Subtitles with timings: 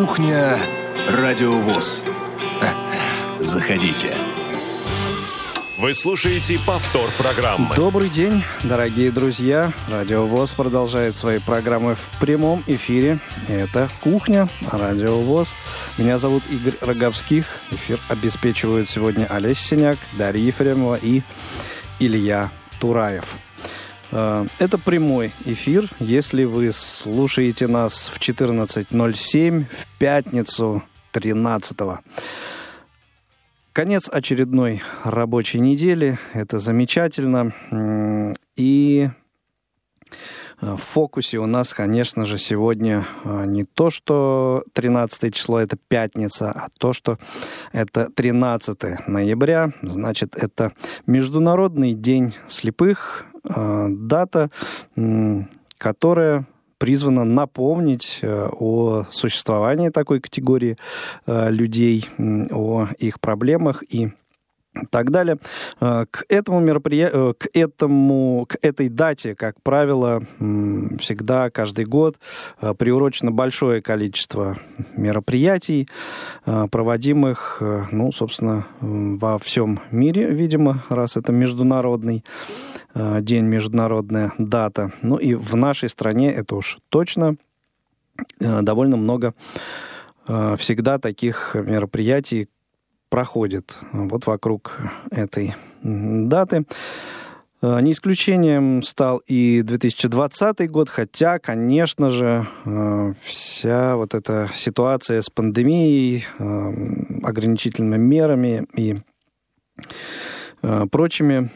[0.00, 0.56] Кухня
[1.10, 2.06] Радиовоз.
[3.38, 4.14] Заходите.
[5.78, 7.76] Вы слушаете повтор программы.
[7.76, 9.70] Добрый день, дорогие друзья.
[9.90, 13.18] Радио ВОЗ продолжает свои программы в прямом эфире.
[13.46, 15.54] Это «Кухня», Радио ВОЗ.
[15.98, 17.44] Меня зовут Игорь Роговских.
[17.70, 21.20] Эфир обеспечивают сегодня Олеся Синяк, Дарья Ефремова и
[21.98, 23.34] Илья Тураев.
[24.12, 25.88] Э, это прямой эфир.
[25.98, 30.82] Если вы слушаете нас в 14.07 в пятницу
[31.12, 31.76] 13
[33.72, 36.18] Конец очередной рабочей недели.
[36.32, 37.52] Это замечательно.
[38.56, 39.08] И
[40.60, 45.76] э, в фокусе у нас, конечно же, сегодня э, не то, что 13 число это
[45.76, 47.18] пятница, а то, что
[47.72, 49.72] это 13 ноября.
[49.82, 50.72] Значит, это
[51.06, 53.29] Международный день слепых.
[53.44, 54.50] Э, дата,
[55.78, 56.46] которая
[56.78, 60.76] призвана напомнить э, о существовании такой категории
[61.26, 62.08] э, людей,
[62.50, 64.12] о их проблемах и
[64.92, 65.36] так далее.
[65.80, 72.18] К этому мероприятию, к этому, к этой дате, как правило, всегда каждый год
[72.78, 74.58] приурочено большое количество
[74.96, 75.88] мероприятий,
[76.44, 77.60] проводимых,
[77.90, 82.24] ну, собственно, во всем мире, видимо, раз это международный
[82.94, 84.92] день международная дата.
[85.02, 87.36] Ну и в нашей стране это уж точно
[88.40, 89.34] э, довольно много
[90.26, 92.48] э, всегда таких мероприятий
[93.08, 96.64] проходит вот вокруг этой даты.
[97.62, 102.46] Не исключением стал и 2020 год, хотя, конечно же,
[103.22, 106.24] вся вот эта ситуация с пандемией,
[107.22, 108.96] ограничительными мерами и
[110.90, 111.50] прочими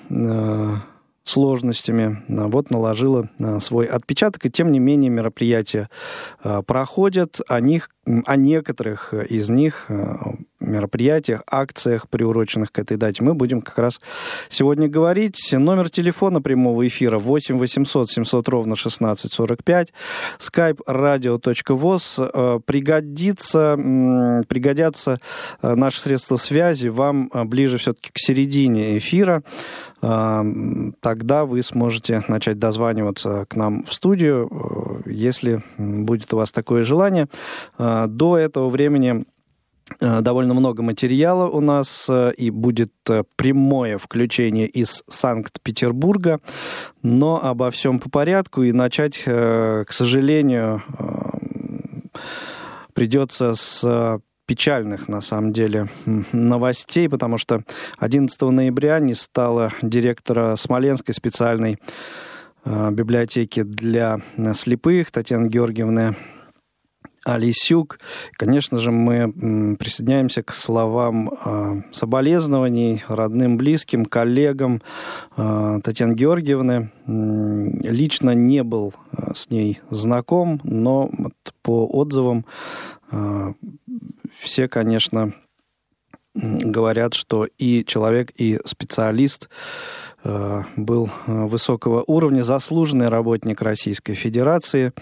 [1.25, 5.89] сложностями, а, вот наложила а, свой отпечаток, и тем не менее мероприятия
[6.42, 9.89] а, проходят, о них, о некоторых из них
[10.65, 14.01] мероприятиях, акциях, приуроченных к этой дате, мы будем как раз
[14.48, 15.52] сегодня говорить.
[15.52, 19.92] Номер телефона прямого эфира 8 800 700 ровно 16 45,
[20.39, 22.63] skype radio.voz.
[22.64, 23.77] Пригодится,
[24.48, 25.20] пригодятся
[25.63, 29.42] наши средства связи вам ближе все-таки к середине эфира
[31.01, 34.48] тогда вы сможете начать дозваниваться к нам в студию,
[35.07, 37.29] э, если будет у вас такое желание.
[37.79, 39.25] Э, до этого времени э,
[40.00, 42.92] довольно много материала у нас, и будет
[43.36, 46.40] прямое включение из Санкт-Петербурга,
[47.02, 50.83] но обо всем по порядку, и начать, к сожалению,
[52.95, 55.89] придется с печальных, на самом деле,
[56.33, 57.62] новостей, потому что
[57.98, 61.78] 11 ноября не стало директора Смоленской специальной
[62.64, 64.20] э, библиотеки для
[64.55, 66.16] слепых Татьяны Георгиевны
[67.24, 67.98] Алисюк.
[68.33, 74.83] Конечно же, мы присоединяемся к словам э, соболезнований родным, близким, коллегам
[75.36, 76.90] э, Татьяны Георгиевны.
[77.07, 78.95] Лично не был
[79.34, 81.11] с ней знаком, но
[81.63, 82.45] по отзывам
[84.33, 85.33] все, конечно,
[86.34, 89.48] говорят, что и человек, и специалист
[90.24, 94.92] был высокого уровня, заслуженный работник Российской Федерации.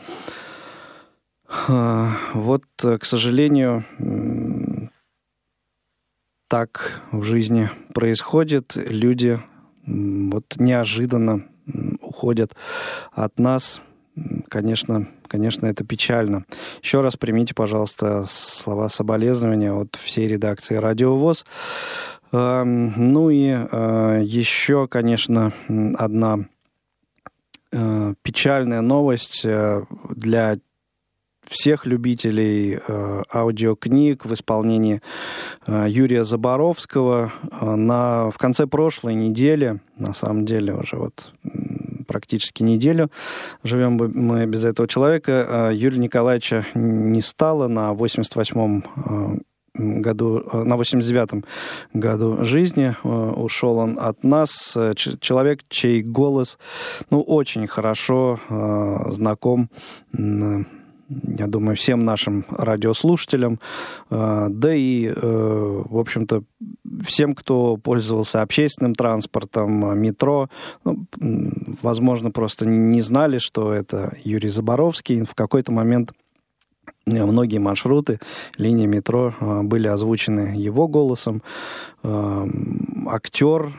[1.68, 3.84] Э, вот, к сожалению,
[6.48, 8.76] так в жизни происходит.
[8.76, 9.40] Люди
[9.86, 11.46] вот неожиданно
[12.00, 12.54] уходят
[13.12, 13.80] от нас–
[14.48, 16.44] конечно, конечно, это печально.
[16.82, 21.46] Еще раз примите, пожалуйста, слова соболезнования от всей редакции «Радиовоз».
[22.32, 25.52] Эм, ну и э, еще, конечно,
[25.96, 26.46] одна
[27.72, 30.56] э, печальная новость э, для
[31.52, 35.02] всех любителей э, аудиокниг в исполнении
[35.66, 37.32] э, Юрия Заборовского.
[37.60, 41.32] На, в конце прошлой недели, на самом деле уже вот
[42.06, 43.10] практически неделю.
[43.62, 45.46] Живем мы без этого человека.
[45.48, 49.36] А Юрия Николаевича не стало на 88-м а,
[49.74, 51.44] году, на 89-м
[51.92, 54.76] году жизни ушел он от нас.
[55.20, 56.58] Человек, чей голос,
[57.10, 58.40] ну, очень хорошо
[59.10, 59.70] знаком
[61.38, 63.58] я думаю, всем нашим радиослушателям,
[64.10, 66.42] э, да и, э, в общем-то,
[67.02, 70.48] всем, кто пользовался общественным транспортом, метро,
[70.84, 71.06] ну,
[71.82, 75.24] возможно, просто не знали, что это Юрий Заборовский.
[75.24, 76.12] В какой-то момент
[77.06, 78.20] многие маршруты,
[78.56, 81.42] линии метро э, были озвучены его голосом.
[82.04, 83.72] Актер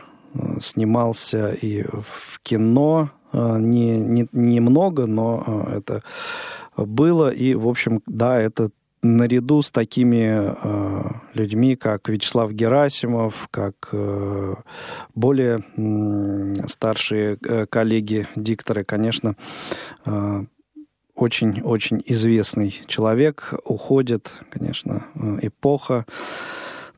[0.59, 6.03] снимался и в кино, не, не, немного, но это
[6.77, 7.30] было.
[7.30, 8.69] И, в общем, да, это
[9.03, 11.03] наряду с такими э,
[11.33, 14.56] людьми, как Вячеслав Герасимов, как э,
[15.13, 19.35] более э, старшие э, коллеги-дикторы, конечно,
[21.15, 25.06] очень-очень известный человек, уходит, конечно,
[25.41, 26.06] эпоха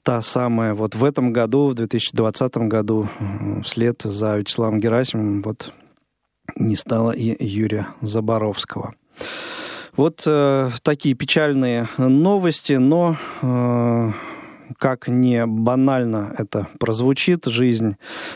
[0.04, 0.74] та самая.
[0.74, 3.10] Вот в этом году, в 2020 году,
[3.64, 5.74] вслед за Вячеславом Герасимовым, вот
[6.56, 8.94] не стало и Юрия Заборовского.
[9.96, 14.12] Вот э, такие печальные новости, но э,
[14.78, 17.96] как не банально это прозвучит, жизнь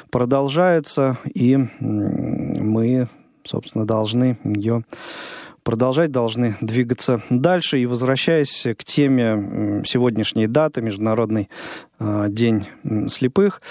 [0.09, 3.09] продолжается, и мы,
[3.43, 4.85] собственно, должны ее
[5.63, 7.79] продолжать, должны двигаться дальше.
[7.79, 11.49] И возвращаясь к теме сегодняшней даты, Международный
[11.99, 12.67] э, день
[13.07, 13.61] слепых,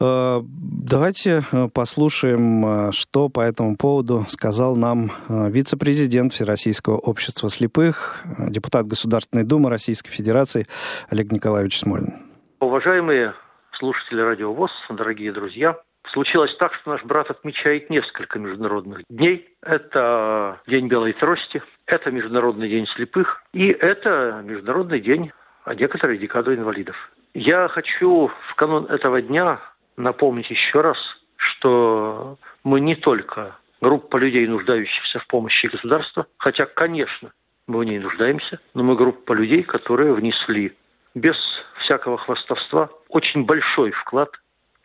[0.00, 8.86] давайте э, послушаем, э, что по этому поводу сказал нам вице-президент Всероссийского общества слепых, депутат
[8.86, 10.66] Государственной Думы Российской Федерации
[11.10, 12.14] Олег Николаевич Смолин.
[12.60, 13.34] Уважаемые
[13.78, 15.76] слушатели Радио ВОЗ, дорогие друзья,
[16.12, 19.48] Случилось так, что наш брат отмечает несколько международных дней.
[19.62, 25.30] Это День Белой Трости, это Международный день слепых и это Международный день
[25.64, 26.96] а некоторых декаду инвалидов.
[27.34, 29.60] Я хочу в канун этого дня
[30.02, 30.98] напомнить еще раз,
[31.36, 37.32] что мы не только группа людей, нуждающихся в помощи государства, хотя, конечно,
[37.66, 40.76] мы в ней нуждаемся, но мы группа людей, которые внесли
[41.14, 41.36] без
[41.80, 44.30] всякого хвастовства очень большой вклад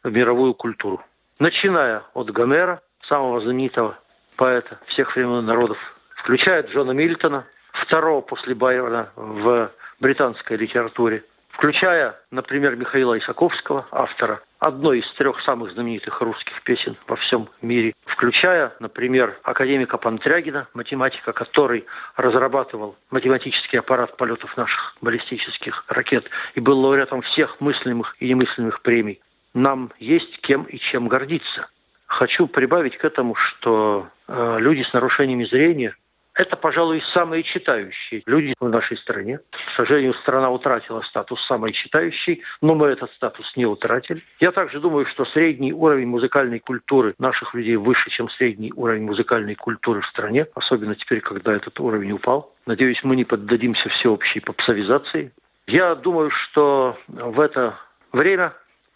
[0.04, 1.02] в мировую культуру.
[1.40, 3.98] Начиная от Гомера, самого знаменитого
[4.38, 5.78] поэта всех времен и народов,
[6.16, 15.00] включая Джона Мильтона, второго после Байрона в британской литературе, включая, например, Михаила Исаковского, автора одной
[15.00, 21.86] из трех самых знаменитых русских песен во всем мире, включая, например, академика Пантрягина, математика, который
[22.16, 26.26] разрабатывал математический аппарат полетов наших баллистических ракет
[26.56, 29.22] и был лауреатом всех мыслимых и немыслимых премий.
[29.54, 31.68] Нам есть кем и чем гордиться.
[32.08, 35.96] Хочу прибавить к этому, что э, люди с нарушениями зрения
[36.36, 39.40] это, пожалуй, самые читающие люди в нашей стране.
[39.52, 44.22] К сожалению, страна утратила статус самой читающей, но мы этот статус не утратили.
[44.40, 49.56] Я также думаю, что средний уровень музыкальной культуры наших людей выше, чем средний уровень музыкальной
[49.56, 52.54] культуры в стране, особенно теперь, когда этот уровень упал.
[52.66, 55.32] Надеюсь, мы не поддадимся всеобщей попсовизации.
[55.68, 57.80] Я думаю, что в это
[58.12, 58.54] время,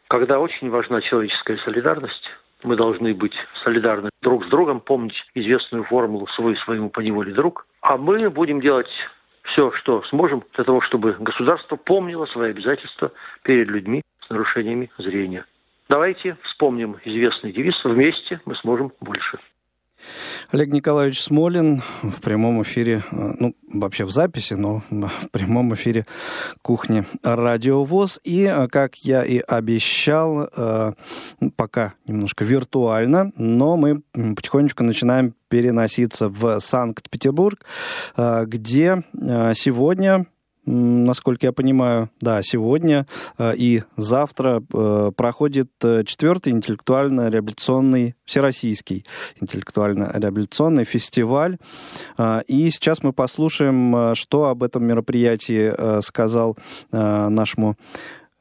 [0.08, 2.30] когда очень важна человеческая солидарность,
[2.64, 3.34] мы должны быть
[3.64, 7.66] солидарны друг с другом, помнить известную формулу «свой своему поневоле друг».
[7.82, 8.90] А мы будем делать
[9.44, 13.12] все, что сможем для того, чтобы государство помнило свои обязательства
[13.44, 15.46] перед людьми с нарушениями зрения.
[15.90, 19.40] Давайте вспомним известный девиз «Вместе мы сможем больше».
[20.52, 26.06] Олег Николаевич Смолин в прямом эфире, э, ну, вообще в записи, но в прямом эфире
[26.62, 28.20] кухни Радио ВОЗ.
[28.24, 30.94] И, э, как я и обещал, э,
[31.56, 37.66] пока немножко виртуально, но мы потихонечку начинаем переноситься в Санкт-Петербург,
[38.16, 39.04] где
[39.54, 40.28] сегодня
[40.70, 43.06] насколько я понимаю, да, сегодня
[43.38, 49.06] э, и завтра э, проходит э, четвертый интеллектуально-реабилитационный, всероссийский
[49.42, 51.58] интеллектуально-реабилитационный фестиваль.
[52.48, 56.58] И сейчас мы послушаем, что об этом мероприятии сказал
[56.92, 57.76] нашему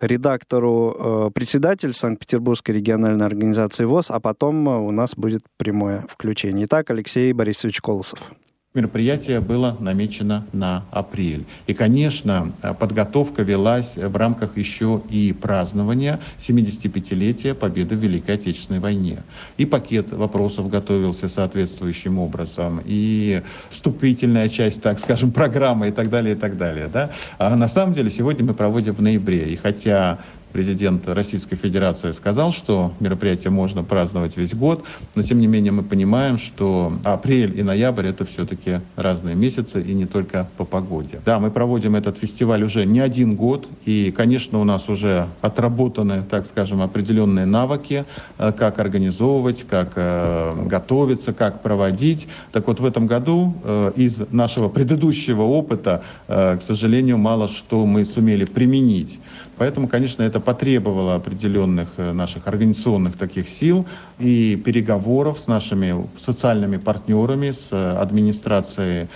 [0.00, 6.66] редактору председатель Санкт-Петербургской региональной организации ВОЗ, а потом у нас будет прямое включение.
[6.66, 8.32] Итак, Алексей Борисович Колосов
[8.78, 11.44] мероприятие было намечено на апрель.
[11.66, 19.18] И, конечно, подготовка велась в рамках еще и празднования 75-летия победы в Великой Отечественной войне.
[19.56, 26.36] И пакет вопросов готовился соответствующим образом, и вступительная часть, так скажем, программы и так далее,
[26.36, 26.86] и так далее.
[26.86, 27.10] Да?
[27.38, 29.48] А на самом деле сегодня мы проводим в ноябре.
[29.52, 30.18] И хотя
[30.58, 34.82] президент Российской Федерации сказал, что мероприятие можно праздновать весь год,
[35.14, 39.94] но тем не менее мы понимаем, что апрель и ноябрь это все-таки разные месяцы и
[39.94, 41.20] не только по погоде.
[41.24, 46.24] Да, мы проводим этот фестиваль уже не один год, и, конечно, у нас уже отработаны,
[46.28, 48.04] так скажем, определенные навыки,
[48.38, 52.26] э, как организовывать, как э, готовиться, как проводить.
[52.50, 58.04] Так вот, в этом году э, из нашего предыдущего опыта, к сожалению, мало что мы
[58.04, 59.20] сумели применить.
[59.58, 63.86] Поэтому, конечно, это потребовало определенных э, наших организационных таких сил
[64.18, 69.08] и переговоров с нашими социальными партнерами, с администрацией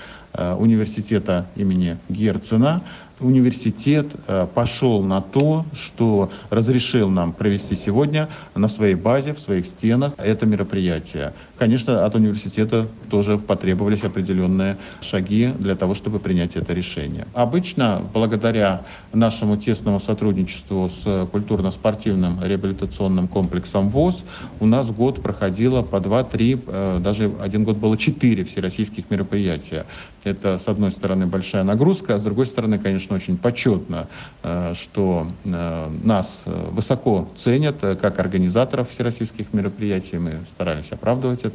[0.56, 2.82] университета имени Герцена
[3.22, 9.66] университет э, пошел на то, что разрешил нам провести сегодня на своей базе, в своих
[9.66, 11.32] стенах это мероприятие.
[11.62, 17.28] Конечно, от университета тоже потребовались определенные шаги для того, чтобы принять это решение.
[17.34, 24.24] Обычно, благодаря нашему тесному сотрудничеству с культурно-спортивным реабилитационным комплексом ВОЗ,
[24.58, 29.86] у нас год проходило по два-три, э, даже один год было четыре всероссийских мероприятия.
[30.24, 34.08] Это, с одной стороны, большая нагрузка, а с другой стороны, конечно, очень почетно,
[34.42, 40.18] э, что э, нас высоко ценят как организаторов всероссийских мероприятий.
[40.18, 41.51] Мы старались оправдывать это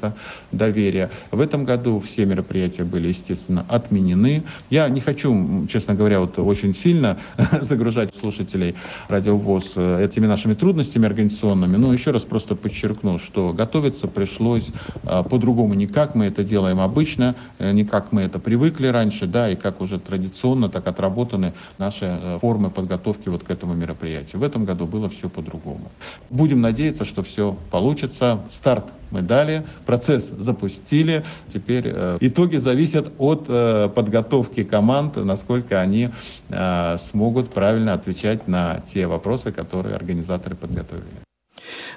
[0.51, 1.09] доверие.
[1.31, 4.43] В этом году все мероприятия были, естественно, отменены.
[4.69, 7.17] Я не хочу, честно говоря, вот очень сильно
[7.61, 8.75] загружать слушателей
[9.07, 14.69] радиовоз этими нашими трудностями организационными, но еще раз просто подчеркну, что готовиться пришлось
[15.03, 19.49] по-другому, не как мы это делаем обычно, не как мы это привыкли, привыкли раньше, да,
[19.49, 24.41] и как уже традиционно, так отработаны наши э, формы подготовки вот к этому мероприятию.
[24.41, 25.91] В этом году было все по-другому.
[26.29, 28.39] Будем надеяться, что все получится.
[28.51, 31.23] Старт мы дали, процесс запустили.
[31.53, 36.09] Теперь э, итоги зависят от э, подготовки команд, насколько они
[36.49, 41.27] э, смогут правильно отвечать на те вопросы, которые организаторы подготовили.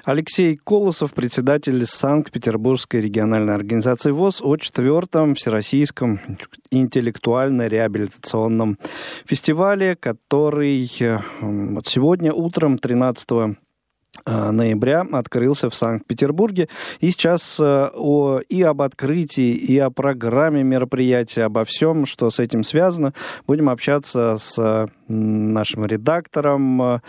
[0.03, 6.19] Алексей Колосов, председатель Санкт-Петербургской региональной организации ВОЗ о четвертом Всероссийском
[6.71, 8.79] интеллектуально-реабилитационном
[9.25, 13.55] фестивале, который э, вот сегодня утром 13 Э,
[14.25, 16.67] ноября открылся в Санкт-Петербурге.
[16.99, 22.39] И сейчас э, о, и об открытии, и о программе мероприятия, обо всем, что с
[22.39, 23.13] этим связано,
[23.47, 26.99] будем общаться с нашим редактором э,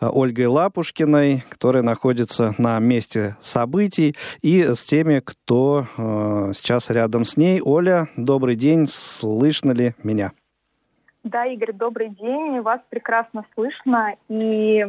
[0.00, 5.86] Ольгой Лапушкиной, которая находится на месте событий, и с теми, кто
[6.54, 7.60] сейчас рядом с ней.
[7.62, 10.32] Оля, добрый день, слышно ли меня?
[11.24, 12.60] Да, Игорь, добрый день.
[12.60, 14.14] Вас прекрасно слышно.
[14.28, 14.84] И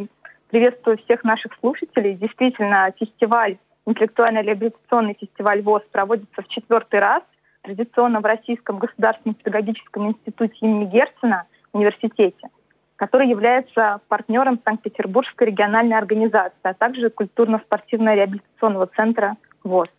[0.49, 2.13] Приветствую всех наших слушателей.
[2.15, 7.23] Действительно, фестиваль, интеллектуально-реабилитационный фестиваль ВОЗ проводится в четвертый раз.
[7.63, 12.47] Традиционно в Российском государственном педагогическом институте имени Герцена, университете,
[12.95, 19.89] который является партнером Санкт-Петербургской региональной организации, а также культурно-спортивно-реабилитационного центра ВОЗ.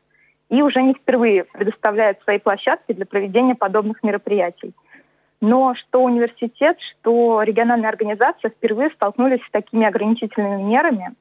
[0.49, 4.73] И уже не впервые предоставляет свои площадки для проведения подобных мероприятий–
[5.41, 11.15] но что университет, что региональная организация впервые столкнулись с такими ограничительными мерами.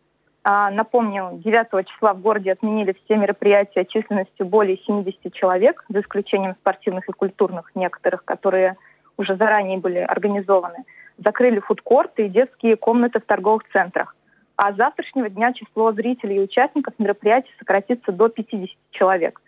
[0.43, 6.55] А, напомню, 9 числа в городе отменили все мероприятия численностью более 70 человек, за исключением
[6.62, 8.77] спортивных и культурных некоторых, которые
[9.17, 10.86] уже заранее были организованы.
[11.17, 14.15] Закрыли фудкорты и детские комнаты в торговых центрах.
[14.55, 19.41] А с завтрашнего дня число зрителей и участников мероприятий сократится до 50 человек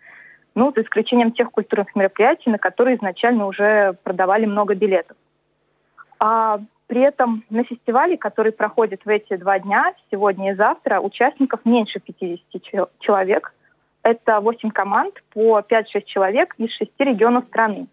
[0.58, 5.16] ну, за исключением тех культурных мероприятий, на которые изначально уже продавали много билетов.
[6.18, 11.60] А при этом на фестивале, который проходит в эти два дня, сегодня и завтра, участников
[11.64, 13.54] меньше 50 человек.
[14.02, 17.86] Это 8 команд по 5-6 человек из 6 регионов страны.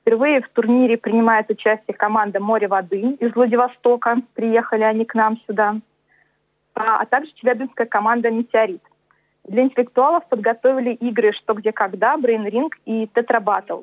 [0.00, 4.22] Впервые в турнире принимает участие команда «Море воды» из Владивостока.
[4.32, 5.76] Приехали они к нам сюда.
[6.74, 8.82] А, а также челябинская команда «Метеорит».
[9.44, 13.82] Для интеллектуалов подготовили игры «Что, где, когда», «Брейн Ринг» и «Тетрабаттл».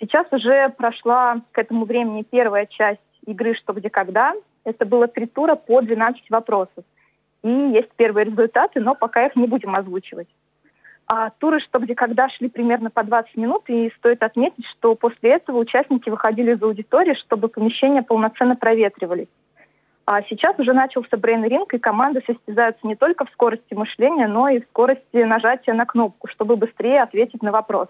[0.00, 4.34] Сейчас уже прошла к этому времени первая часть игры «Что, где, когда».
[4.64, 6.84] Это было три тура по 12 вопросов.
[7.42, 10.28] И есть первые результаты, но пока их не будем озвучивать.
[11.06, 15.30] А туры «Что, где, когда» шли примерно по 20 минут, и стоит отметить, что после
[15.30, 19.28] этого участники выходили из аудитории, чтобы помещения полноценно проветривались.
[20.10, 24.60] А сейчас уже начался брейн-ринг, и команды состязаются не только в скорости мышления, но и
[24.60, 27.88] в скорости нажатия на кнопку, чтобы быстрее ответить на вопрос.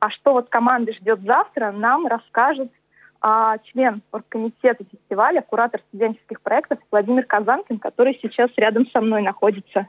[0.00, 2.70] А что вот команды ждет завтра, нам расскажет
[3.22, 9.88] а, член оргкомитета фестиваля, куратор студенческих проектов Владимир Казанкин, который сейчас рядом со мной находится.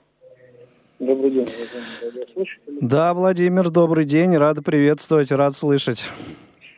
[1.00, 1.48] Добрый день.
[2.80, 6.10] Да, Владимир, добрый день, рада приветствовать, рад слышать.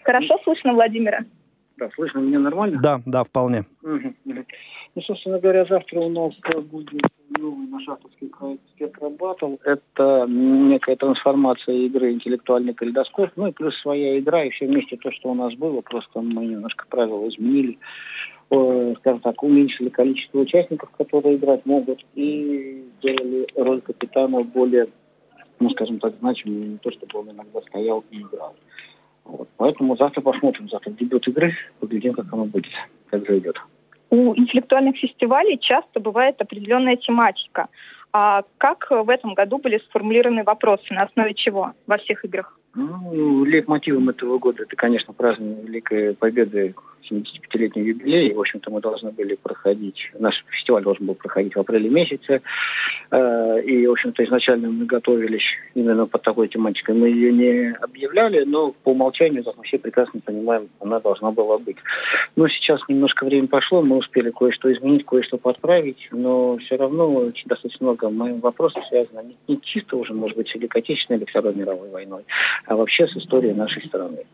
[0.04, 1.20] Хорошо слышно Владимира?
[1.78, 2.80] Да, слышно меня нормально?
[2.82, 3.66] Да, да, вполне.
[3.82, 4.14] Угу.
[4.96, 6.34] Ну, собственно говоря, завтра у нас
[6.70, 7.02] будет
[7.40, 9.56] новый наш авторский проект «Спектр Баттл».
[9.64, 13.32] Это некая трансформация игры «Интеллектуальный калейдоскоп».
[13.36, 15.82] Ну и плюс своя игра, и все вместе то, что у нас было.
[15.82, 17.80] Просто мы немножко правила изменили.
[18.50, 24.90] Скажем так, уменьшили количество участников, которые играть могут, и сделали роль капитана более,
[25.60, 28.54] ну, скажем так, значимой, не то, чтобы он иногда стоял и играл.
[29.26, 29.48] Вот.
[29.58, 32.72] Поэтому завтра посмотрим, завтра дебют игры, поглядим, как оно будет,
[33.10, 33.58] как зайдет.
[34.10, 37.68] У интеллектуальных фестивалей часто бывает определенная тематика.
[38.12, 42.60] А как в этом году были сформулированы вопросы, на основе чего во всех играх?
[42.76, 46.74] Ну, лейтмотивом этого года это, конечно, празднование Великой Победы
[47.10, 48.34] 75-летний юбилей.
[48.34, 52.42] В общем-то, мы должны были проходить, наш фестиваль должен был проходить в апреле месяце.
[53.12, 55.44] Э, и, в общем-то, изначально мы готовились
[55.76, 56.96] именно под такой тематикой.
[56.96, 61.58] Мы ее не объявляли, но по умолчанию, как мы все прекрасно понимаем, она должна была
[61.58, 61.78] быть.
[62.36, 67.88] Но сейчас немножко время прошло, мы успели кое-что изменить, кое-что подправить, но все равно достаточно
[67.88, 71.90] много моих вопросов связано не чисто уже, может быть, с Великой Отечественной или Второй мировой
[71.90, 72.24] войной,
[72.66, 74.26] а вообще с историей нашей страны.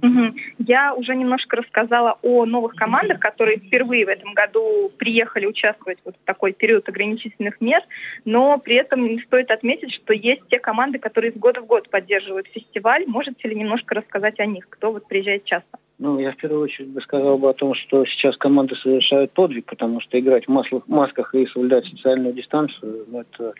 [0.00, 0.34] Угу.
[0.58, 6.14] Я уже немножко рассказала о новых командах, которые впервые в этом году приехали участвовать вот
[6.14, 7.82] в такой период ограничительных мер,
[8.24, 12.46] но при этом стоит отметить, что есть те команды, которые из года в год поддерживают
[12.48, 13.06] фестиваль.
[13.06, 15.78] Можете ли немножко рассказать о них, кто вот приезжает часто?
[15.98, 19.66] Ну, я в первую очередь бы сказал бы о том, что сейчас команды совершают подвиг,
[19.66, 23.52] потому что играть в маслах, масках и соблюдать социальную дистанцию, ну, это,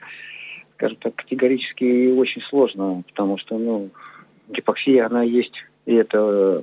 [0.79, 3.91] скажем так, категорически очень сложно, потому что, ну,
[4.49, 5.55] гипоксия, она есть
[5.87, 6.63] и это э,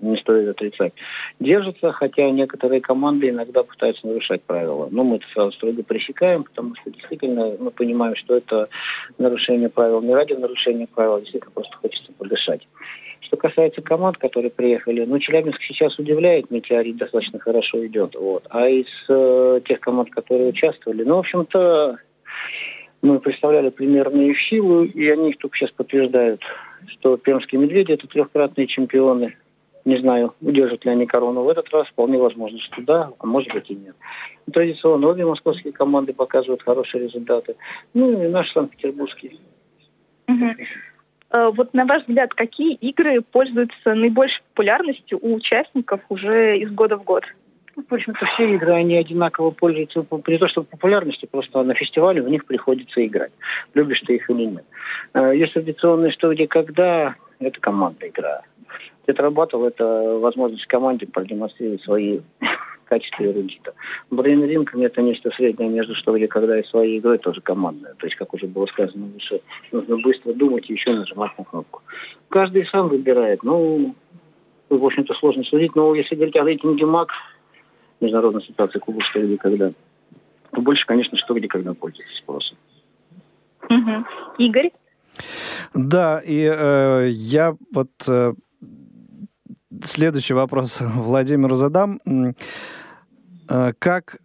[0.00, 0.92] не стоит отрицать.
[1.40, 4.88] Держатся, хотя некоторые команды иногда пытаются нарушать правила.
[4.90, 8.68] Но мы это сразу строго пресекаем, потому что действительно мы понимаем, что это
[9.18, 12.66] нарушение правил не ради нарушения правил, а действительно просто хочется подышать.
[13.20, 18.14] Что касается команд, которые приехали, ну, Челябинск сейчас удивляет, метеорит достаточно хорошо идет.
[18.16, 18.44] Вот.
[18.50, 21.98] А из э, тех команд, которые участвовали, ну, в общем-то,
[23.02, 26.42] мы представляли примерно их силу, и они их только сейчас подтверждают,
[26.88, 29.36] что пермские медведи– это трехкратные чемпионы.
[29.84, 31.86] Не знаю, удержат ли они корону в этот раз.
[31.86, 33.94] Вполне возможно, что да, а может быть и нет.
[34.52, 37.54] Традиционно обе московские команды показывают хорошие результаты.
[37.94, 39.38] Ну и наш Санкт-Петербургский.
[40.26, 41.52] Угу.
[41.54, 47.04] Вот на ваш взгляд, какие игры пользуются наибольшей популярностью у участников уже из года в
[47.04, 47.22] год?
[47.76, 52.22] Ну, в общем-то, все игры, они одинаково пользуются, не то что популярностью, просто на фестивале
[52.22, 53.32] в них приходится играть.
[53.74, 54.64] Любишь ты их или нет.
[55.12, 58.40] А, есть традиционные что, где, когда, это командная игра.
[59.06, 62.20] Тетрабатл– это возможность команде продемонстрировать свои
[62.86, 63.74] качества эрудита.
[64.10, 67.94] Брейн-ринг– это нечто среднее между что, где, когда и своей игрой тоже командная.
[67.98, 71.82] То есть, как уже было сказано выше, нужно быстро думать и еще нажимать на кнопку.
[72.30, 73.42] Каждый сам выбирает.
[73.42, 73.94] Ну,
[74.70, 75.76] в общем-то, сложно судить.
[75.76, 77.10] Но если говорить о рейтинге МАК,
[78.00, 79.72] Международной ассоциации клубов «Что, где, когда»,
[80.52, 82.56] то больше, конечно, «Что, где, когда» пользуется спросом.
[83.68, 84.04] Угу.
[84.38, 84.70] Игорь?
[85.74, 88.34] Да, и э, я вот э,
[89.82, 92.00] следующий вопрос Владимиру задам.
[93.48, 94.18] Э, как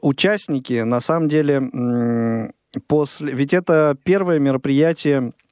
[0.00, 2.52] участники, на самом деле,
[2.86, 3.32] после...
[3.32, 5.47] Ведь это первое мероприятие Э,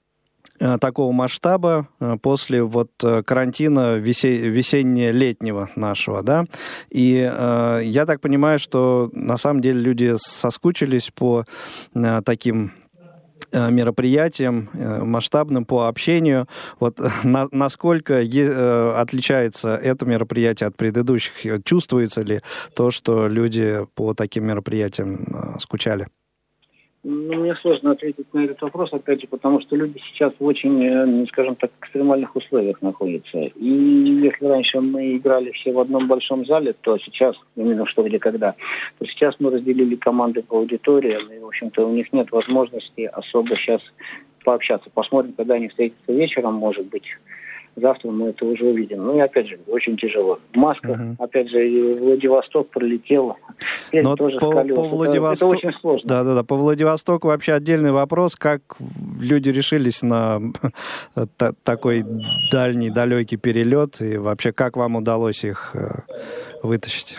[0.58, 6.44] такого масштаба э, после вот э, карантина весенне-летнего нашего, да.
[6.90, 11.44] И э, я так понимаю, что на самом деле люди соскучились по
[11.94, 12.72] э, таким
[13.52, 16.46] мероприятиям масштабным по общению.
[16.80, 21.64] Вот на, насколько е, отличается это мероприятие от предыдущих?
[21.64, 22.42] Чувствуется ли
[22.74, 26.08] то, что люди по таким мероприятиям скучали?
[27.08, 30.84] Ну, мне сложно ответить на этот вопрос, опять же, потому что люди сейчас в очень,
[30.84, 33.38] э, скажем так, экстремальных условиях находятся.
[33.38, 33.68] И
[34.24, 38.56] если раньше мы играли все в одном большом зале, то сейчас, именно что где когда,
[38.98, 43.54] то сейчас мы разделили команды по аудиториям, и, в общем-то, у них нет возможности особо
[43.54, 43.82] сейчас
[44.42, 44.90] пообщаться.
[44.92, 47.04] Посмотрим, когда они встретятся вечером, может быть,
[47.76, 49.04] завтра мы это уже увидим.
[49.04, 50.38] Ну и опять же, очень тяжело.
[50.54, 51.22] Маска, угу.
[51.22, 53.36] опять же, и Владивосток пролетела.
[53.92, 55.48] Но тоже по, по Владивосток...
[55.48, 56.08] это, это очень сложно.
[56.08, 56.42] Да, да, да.
[56.42, 58.60] По Владивостоку вообще отдельный вопрос, как
[59.20, 60.40] люди решились на
[61.62, 62.04] такой
[62.50, 66.00] дальний, далекий перелет, и вообще как вам удалось их э,
[66.62, 67.18] вытащить?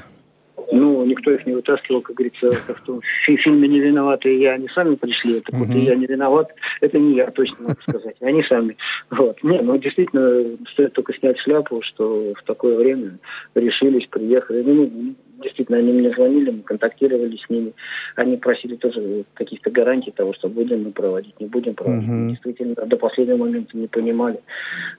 [1.27, 4.95] Никто их не вытаскивал, как говорится, как в том фильме «Не виноваты я», они сами
[4.95, 8.77] пришли, это вот я не виноват, это не я, точно могу сказать, они сами.
[9.09, 9.43] Вот.
[9.43, 13.17] Не, ну, действительно, стоит только снять шляпу, что в такое время
[13.55, 14.63] решились, приехали.
[14.63, 17.73] Ну, действительно, они мне звонили, мы контактировали с ними.
[18.15, 22.09] Они просили тоже каких-то гарантий того, что будем мы проводить, не будем проводить.
[22.09, 22.29] Uh-huh.
[22.29, 24.39] Действительно, до последнего момента не понимали,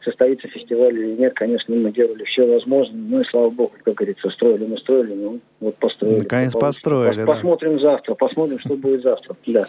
[0.04, 1.34] состоится фестиваль или нет.
[1.34, 3.00] Конечно, мы делали все возможное.
[3.00, 6.21] Ну и слава богу, как говорится, строили мы строили, ну вот построили.
[6.21, 7.35] Наконец построили, Пос- да.
[7.35, 9.35] Посмотрим завтра, посмотрим, что будет завтра.
[9.47, 9.64] Да.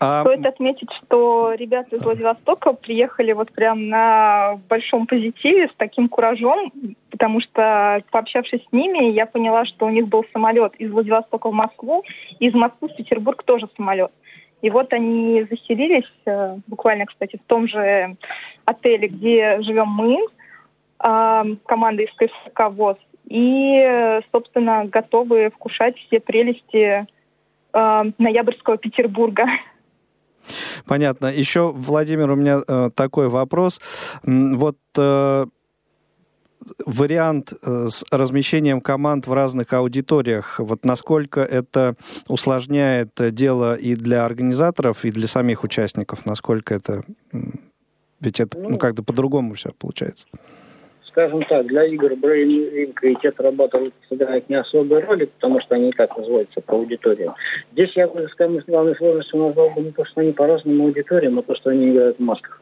[0.00, 0.22] А...
[0.22, 6.72] Стоит отметить, что ребята из Владивостока приехали вот прям на большом позитиве, с таким куражом,
[7.10, 11.54] потому что, пообщавшись с ними, я поняла, что у них был самолет из Владивостока в
[11.54, 12.02] Москву,
[12.38, 14.12] из Москвы в Петербург тоже самолет.
[14.62, 18.16] И вот они заселились, э, буквально, кстати, в том же
[18.64, 20.18] отеле, где живем мы,
[20.98, 27.06] э, команда из КСК ВОЗ, и, собственно, готовы вкушать все прелести
[27.72, 29.46] э, ноябрьского Петербурга.
[30.86, 31.26] Понятно.
[31.26, 33.80] Еще, Владимир, у меня э, такой вопрос.
[34.22, 35.46] Вот э,
[36.84, 41.96] вариант э, с размещением команд в разных аудиториях, вот насколько это
[42.28, 47.02] усложняет дело и для организаторов, и для самих участников, насколько это...
[48.20, 50.26] Ведь это ну, ну как-то по-другому все получается
[51.16, 55.92] скажем так, для игр Brain и Tetra сыграют не особой роли, потому что они и
[55.92, 57.34] так разводятся по аудиториям.
[57.72, 61.38] Здесь я бы, скажем, главной сложностью назвал бы не то, что они по разным аудиториям,
[61.38, 62.60] а то, что они играют в масках.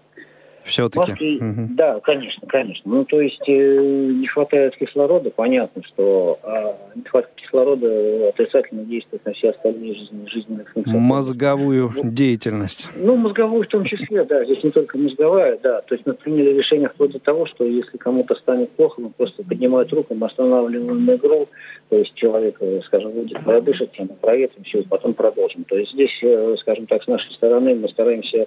[0.64, 1.36] Все-таки.
[1.36, 1.68] Угу.
[1.76, 2.90] Да, конечно, конечно.
[2.90, 9.32] Ну, то есть э, не хватает кислорода, понятно, что э, нехватка кислорода отрицательно действует на
[9.34, 10.96] все остальные жизненные, жизненные функции.
[10.96, 12.90] Мозговую ну, деятельность.
[12.96, 14.44] Ну, мозговую в том числе, да.
[14.44, 15.82] Здесь не только мозговая, да.
[15.82, 19.42] То есть мы приняли решение вплоть до того, что если кому-то станет плохо, мы просто
[19.42, 21.48] поднимаем руку, мы останавливаем игру,
[21.90, 25.64] то есть человек, э, скажем, будет продышаться, мы проветрим все, потом продолжим.
[25.64, 28.46] То есть здесь, э, скажем так, с нашей стороны мы стараемся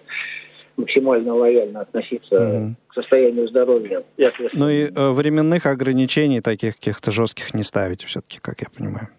[0.78, 2.74] максимально лояльно относиться mm-hmm.
[2.88, 4.04] к состоянию здоровья.
[4.18, 9.10] И ну и э, временных ограничений таких каких-то жестких не ставить все-таки, как я понимаю.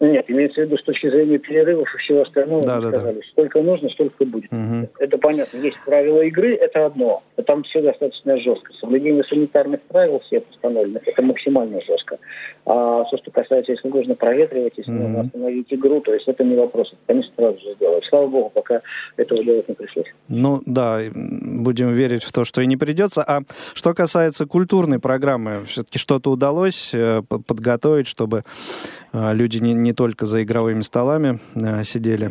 [0.00, 2.64] Нет, имеется в виду с точки зрения перерывов и всего остального.
[2.64, 3.26] Да, да, сказали, да.
[3.32, 4.52] Сколько нужно, столько будет.
[4.52, 4.90] Угу.
[5.00, 5.58] Это понятно.
[5.58, 7.22] Есть правила игры, это одно.
[7.36, 8.72] А там все достаточно жестко.
[8.74, 12.18] Соблюдение санитарных правил всех установленных, это максимально жестко.
[12.64, 15.02] А все, что касается, если нужно проветривать, если угу.
[15.02, 16.92] нужно остановить игру, то есть это не вопрос.
[16.92, 18.04] Это, конечно, сразу же сделать.
[18.08, 18.82] Слава богу, пока
[19.16, 20.06] этого делать не пришлось.
[20.28, 23.24] Ну да, будем верить в то, что и не придется.
[23.26, 23.40] А
[23.74, 28.44] что касается культурной программы, все-таки что-то удалось э, подготовить, чтобы
[29.12, 32.30] э, люди не не только за игровыми столами э, сидели?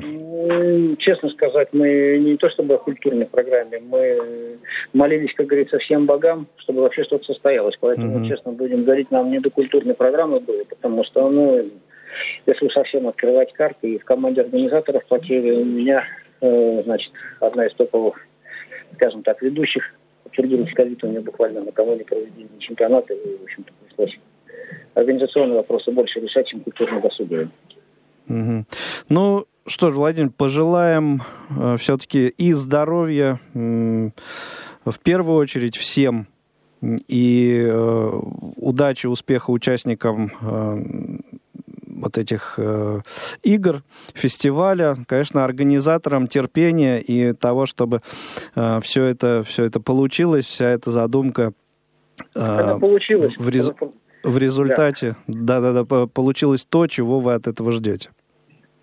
[1.00, 4.58] Честно сказать, мы не то чтобы о культурной программе, мы
[4.94, 7.76] молились, как говорится, всем богам, чтобы вообще что-то состоялось.
[7.80, 8.28] Поэтому, mm-hmm.
[8.28, 11.66] честно будем говорить, нам не до культурной программы было, потому что, ну,
[12.46, 16.04] если совсем открывать карты, и в команде организаторов потери у меня,
[16.42, 18.18] э, значит, одна из топовых,
[18.96, 19.84] скажем так, ведущих
[20.24, 24.20] подтвердилась ковид у нее буквально накануне проведения чемпионата, и, в общем-то, пришлось
[24.94, 27.50] организационные вопросы больше решать, чем культурно-досуговые.
[28.30, 28.66] Угу.
[29.10, 34.10] Ну, что ж, Владимир, пожелаем э, все-таки и здоровья, э,
[34.86, 36.28] в первую очередь всем,
[36.82, 38.20] и э,
[38.56, 41.20] удачи, успеха участникам э,
[41.88, 43.02] вот этих э,
[43.44, 48.02] игр, фестиваля, конечно, организаторам терпения и того, чтобы
[48.56, 51.54] э, все это все это получилось, вся эта задумка
[52.36, 53.34] э, получилось.
[53.38, 53.72] В, рез
[54.28, 58.10] в результате, да-да-да, получилось то, чего вы от этого ждете?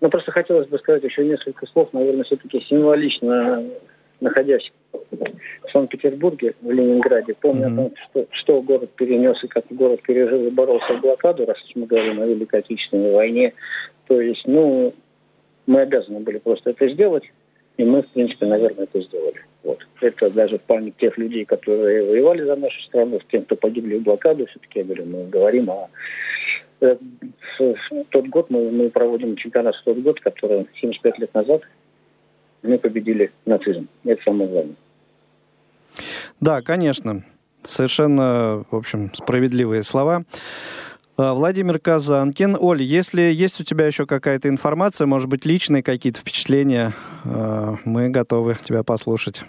[0.01, 3.63] Ну, просто хотелось бы сказать еще несколько слов, наверное, все-таки символично,
[4.19, 7.73] находясь в Санкт-Петербурге, в Ленинграде, помню mm-hmm.
[7.73, 11.57] о том, что, что город перенес и как город пережил и боролся в блокаду, раз
[11.75, 13.53] мы говорим о Великой Отечественной войне.
[14.07, 14.93] То есть, ну,
[15.65, 17.23] мы обязаны были просто это сделать,
[17.77, 19.45] и мы, в принципе, наверное, это сделали.
[19.65, 19.79] Вот.
[19.99, 24.03] Это даже память тех людей, которые воевали за нашу страну, с тем, кто погибли в
[24.03, 25.89] блокаду, все-таки, я говорю, мы говорим о
[26.81, 26.95] э,
[28.11, 31.63] тот год мы, мы проводим чемпионат в тот год, который 75 лет назад
[32.61, 33.87] мы победили нацизм.
[34.03, 34.75] Это самое главное.
[36.39, 37.23] Да, конечно.
[37.63, 40.25] Совершенно, в общем, справедливые слова.
[41.17, 42.57] А, Владимир Казанкин.
[42.59, 46.91] Оль, если есть у тебя еще какая-то информация, может быть, личные какие-то впечатления,
[47.25, 49.43] а, мы готовы тебя послушать.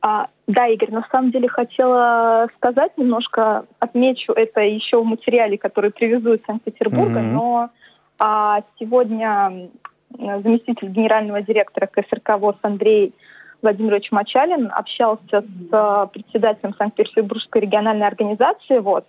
[0.00, 5.90] А, да, Игорь, на самом деле хотела сказать немножко, отмечу это еще в материале, который
[5.90, 7.32] привезу из Санкт-Петербурга, mm-hmm.
[7.32, 7.70] но
[8.18, 9.68] а, сегодня
[10.10, 13.14] заместитель генерального директора КСРК ВОЗ Андрей
[13.60, 19.04] Владимирович Мачалин общался с председателем Санкт-Петербургской региональной организации ВОЗ,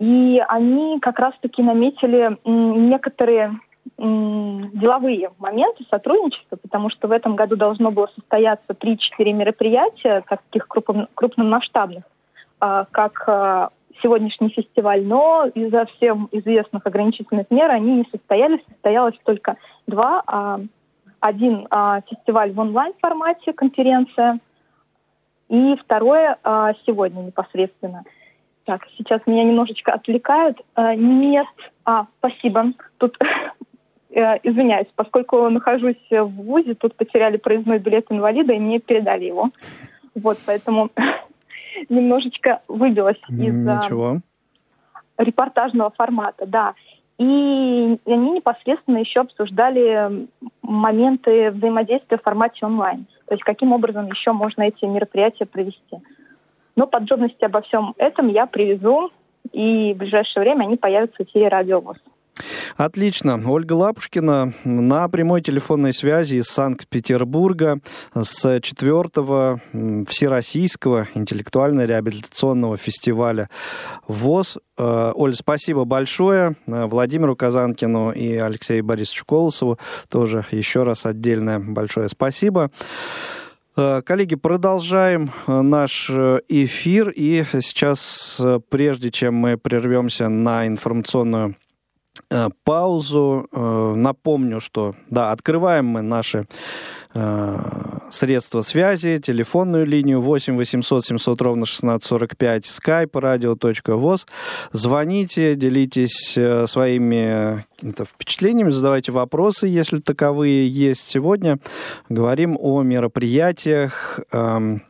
[0.00, 3.60] и они как раз-таки наметили некоторые
[3.98, 8.96] деловые моменты сотрудничества, потому что в этом году должно было состояться 3-4
[9.32, 12.04] мероприятия, таких крупномасштабных,
[12.60, 13.70] а, как а,
[14.02, 18.60] сегодняшний фестиваль, но из-за всем известных ограничительных мер они не состоялись.
[18.70, 20.22] Состоялось только два.
[20.26, 20.60] А,
[21.20, 21.68] один
[22.08, 24.38] фестиваль в онлайн-формате, конференция,
[25.50, 26.38] и второе
[26.86, 28.04] сегодня непосредственно–
[28.70, 30.60] так, сейчас меня немножечко отвлекают.
[30.76, 31.48] Э, мест...
[31.84, 32.72] А, спасибо.
[32.98, 33.18] Тут
[34.10, 39.50] э, извиняюсь, поскольку нахожусь в ВУЗе, тут потеряли проездной билет инвалида, и мне передали его.
[40.14, 40.90] Вот, поэтому
[41.88, 43.66] немножечко выбилась из
[45.18, 46.74] репортажного формата, да.
[47.18, 50.28] И они непосредственно еще обсуждали
[50.62, 53.06] моменты взаимодействия в формате онлайн.
[53.26, 55.98] То есть каким образом еще можно эти мероприятия провести.
[56.76, 59.10] Но подробности обо всем этом я привезу,
[59.52, 61.98] и в ближайшее время они появятся в эфире Радио ВОЗ.
[62.76, 63.40] Отлично.
[63.46, 67.80] Ольга Лапушкина на прямой телефонной связи из Санкт-Петербурга
[68.14, 69.60] с четвертого
[70.08, 73.48] Всероссийского интеллектуально-реабилитационного фестиваля
[74.06, 74.58] ВОЗ.
[74.78, 76.56] Э, Оль, спасибо большое.
[76.66, 79.78] Э, Владимиру Казанкину и Алексею Борисовичу Колосову
[80.08, 82.70] тоже еще раз отдельное большое спасибо.
[82.70, 83.39] Э,
[83.74, 87.10] коллеги, продолжаем наш эфир.
[87.10, 91.56] И сейчас, прежде чем мы прервемся на информационную
[92.64, 96.46] паузу, напомню, что да, открываем мы наши
[97.12, 104.26] Э, средства связи, телефонную линию 8 800 700 ровно 1645, skype radio.voz.
[104.72, 111.08] Звоните, делитесь э, своими впечатлениями, задавайте вопросы, если таковые есть.
[111.08, 111.58] Сегодня
[112.08, 114.82] говорим о мероприятиях, эм,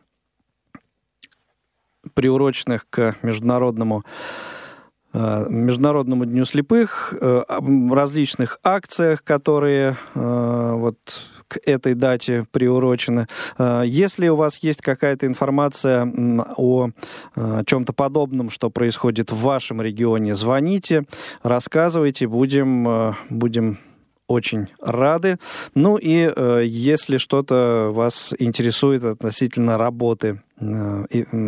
[2.13, 4.03] приуроченных к международному
[5.13, 7.13] э, Международному дню слепых,
[7.47, 10.97] различных акциях, которые вот
[11.51, 13.27] к этой дате приурочены.
[13.57, 16.09] А, если у вас есть какая-то информация
[16.55, 16.91] о
[17.35, 21.03] а, чем-то подобном, что происходит в вашем регионе, звоните,
[21.43, 23.79] рассказывайте, будем, а, будем
[24.31, 25.37] очень рады.
[25.75, 31.05] Ну и э, если что-то вас интересует относительно работы э,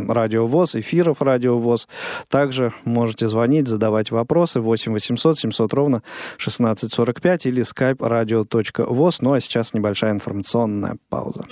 [0.08, 1.88] радиовоз, эфиров радиовоз,
[2.30, 6.04] также можете звонить, задавать вопросы 8 800 700 ровно
[6.36, 9.18] 1645 или skype radio.voz.
[9.22, 11.46] Ну а сейчас небольшая информационная пауза.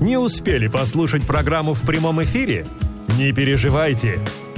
[0.00, 2.66] Не успели послушать программу в прямом эфире?
[3.18, 4.20] Не переживайте.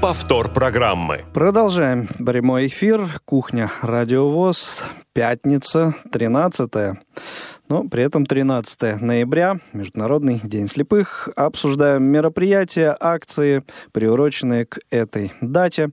[0.00, 1.24] повтор программы.
[1.34, 3.06] Продолжаем прямой эфир.
[3.26, 4.82] Кухня Радиовоз.
[5.12, 6.70] Пятница, 13
[7.70, 11.28] но при этом 13 ноября, Международный день слепых.
[11.36, 15.90] Обсуждаем мероприятия, акции, приуроченные к этой дате.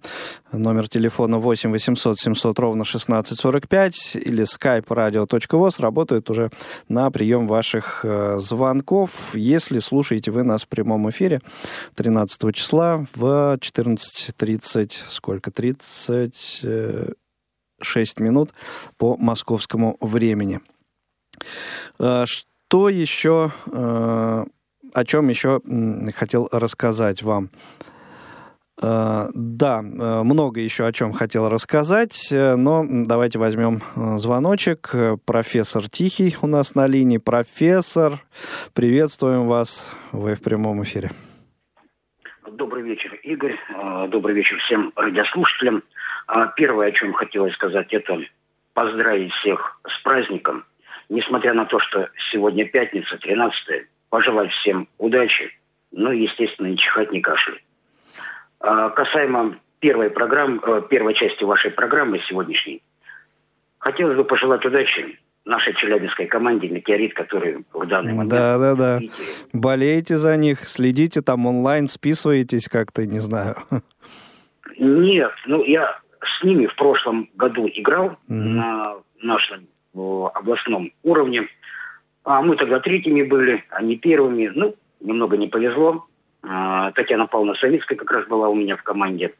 [0.51, 6.49] Номер телефона 8 800 700 ровно 1645 или skype radio.voz работает уже
[6.89, 9.35] на прием ваших э, звонков.
[9.35, 11.41] Если слушаете вы нас в прямом эфире
[11.93, 15.51] 13 числа в 14.30, сколько?
[15.51, 18.51] 36 э, минут
[18.97, 20.59] по московскому времени.
[21.99, 24.45] Э, что еще, э,
[24.93, 25.61] о чем еще
[26.15, 27.49] хотел рассказать вам?
[28.81, 33.81] Э, да, много еще о чем хотел рассказать, но давайте возьмем
[34.17, 34.93] звоночек.
[35.25, 37.17] Профессор Тихий у нас на линии.
[37.17, 38.13] Профессор,
[38.73, 39.95] приветствуем вас.
[40.11, 41.11] Вы в прямом эфире.
[42.51, 43.55] Добрый вечер, Игорь.
[44.09, 45.83] Добрый вечер всем радиослушателям.
[46.55, 48.19] Первое, о чем хотелось сказать, это
[48.73, 50.65] поздравить всех с праздником–
[51.09, 55.51] несмотря на то, что сегодня пятница, 13 пожелать всем удачи,
[55.91, 57.63] ну и, естественно, не чихать, не кашлять.
[58.59, 62.81] А, касаемо первой, программы, э, первой части вашей программы сегодняшней,
[63.77, 68.31] хотелось бы пожелать удачи нашей челябинской команде «Метеорит», который в данный момент...
[68.31, 68.99] Да, да, да.
[69.53, 73.55] Болеете за них, следите там онлайн, списываетесь как-то, не знаю.
[74.77, 78.33] Нет, ну я с ними в прошлом году играл mm-hmm.
[78.33, 81.47] на нашем областном уровне.
[82.23, 84.51] А мы тогда третьими были, а не первыми.
[84.53, 86.05] Ну, немного не повезло.
[86.43, 89.33] А, Татьяна Павловна Савицкая как раз была у меня в команде.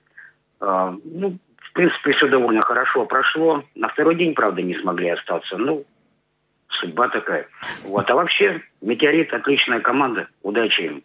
[0.59, 3.63] А, ну, в принципе, все довольно хорошо прошло.
[3.75, 5.57] На второй день, правда, не смогли остаться.
[5.57, 5.85] Ну,
[6.69, 7.47] судьба такая.
[7.83, 8.09] Вот.
[8.09, 10.27] А вообще, «Метеорит»– отличная команда.
[10.41, 11.03] Удачи им.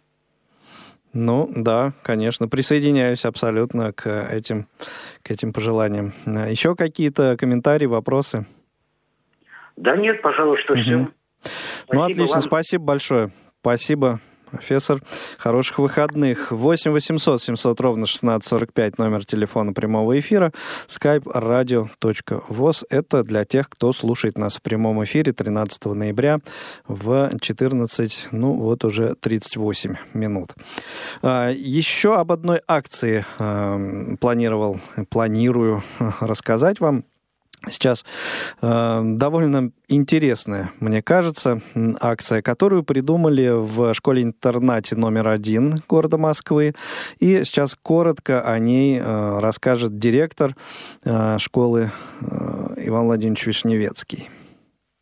[1.13, 4.67] Ну, да, конечно, присоединяюсь абсолютно к этим,
[5.21, 6.11] к этим пожеланиям.
[6.25, 8.47] Еще какие-то комментарии, вопросы?
[9.75, 10.81] Да нет, пожалуй, что угу.
[10.81, 11.07] все.
[11.91, 12.41] ну, отлично, вам.
[12.41, 13.31] спасибо большое.
[13.61, 14.19] Спасибо,
[14.53, 15.01] профессор.
[15.37, 16.51] Хороших выходных.
[16.51, 20.51] 8 800 700 ровно 1645 номер телефона прямого эфира.
[20.87, 22.85] skype radio.voz.
[22.89, 26.39] Это для тех, кто слушает нас в прямом эфире 13 ноября
[26.87, 30.53] в 14, ну вот уже 38 минут.
[31.21, 35.83] А, еще об одной акции а, планировал, планирую
[36.19, 37.05] рассказать вам.
[37.67, 38.03] Сейчас
[38.61, 41.61] э, довольно интересная, мне кажется,
[41.99, 46.73] акция, которую придумали в школе-интернате номер один города Москвы.
[47.19, 50.55] И сейчас коротко о ней э, расскажет директор
[51.05, 51.89] э, школы
[52.21, 52.25] э,
[52.85, 54.29] Иван Владимирович Вишневецкий.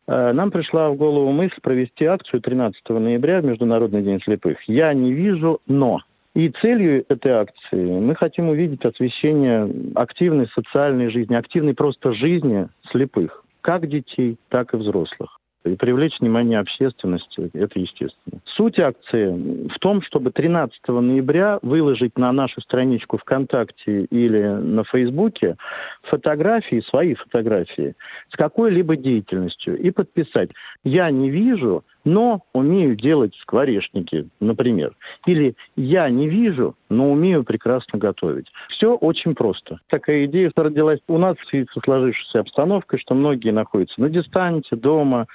[0.06, 4.58] Э, нам пришла в голову мысль провести акцию 13 ноября, Международный день слепых.
[4.68, 6.00] Я не вижу, но
[6.34, 13.44] и целью этой акции мы хотим увидеть освещение активной социальной жизни, активной просто жизни слепых,
[13.60, 18.40] как детей, так и взрослых и привлечь внимание общественности, это естественно.
[18.56, 25.56] Суть акции в том, чтобы 13 ноября выложить на нашу страничку ВКонтакте или на Фейсбуке
[26.02, 27.94] фотографии, свои фотографии
[28.32, 30.50] с какой-либо деятельностью и подписать
[30.84, 34.92] «Я не вижу, но умею делать скворечники, например.
[35.26, 38.46] Или я не вижу, но умею прекрасно готовить.
[38.70, 39.80] Все очень просто.
[39.88, 44.76] Такая идея родилась у нас в связи со сложившейся обстановкой, что многие находятся на дистанции,
[44.76, 45.26] дома.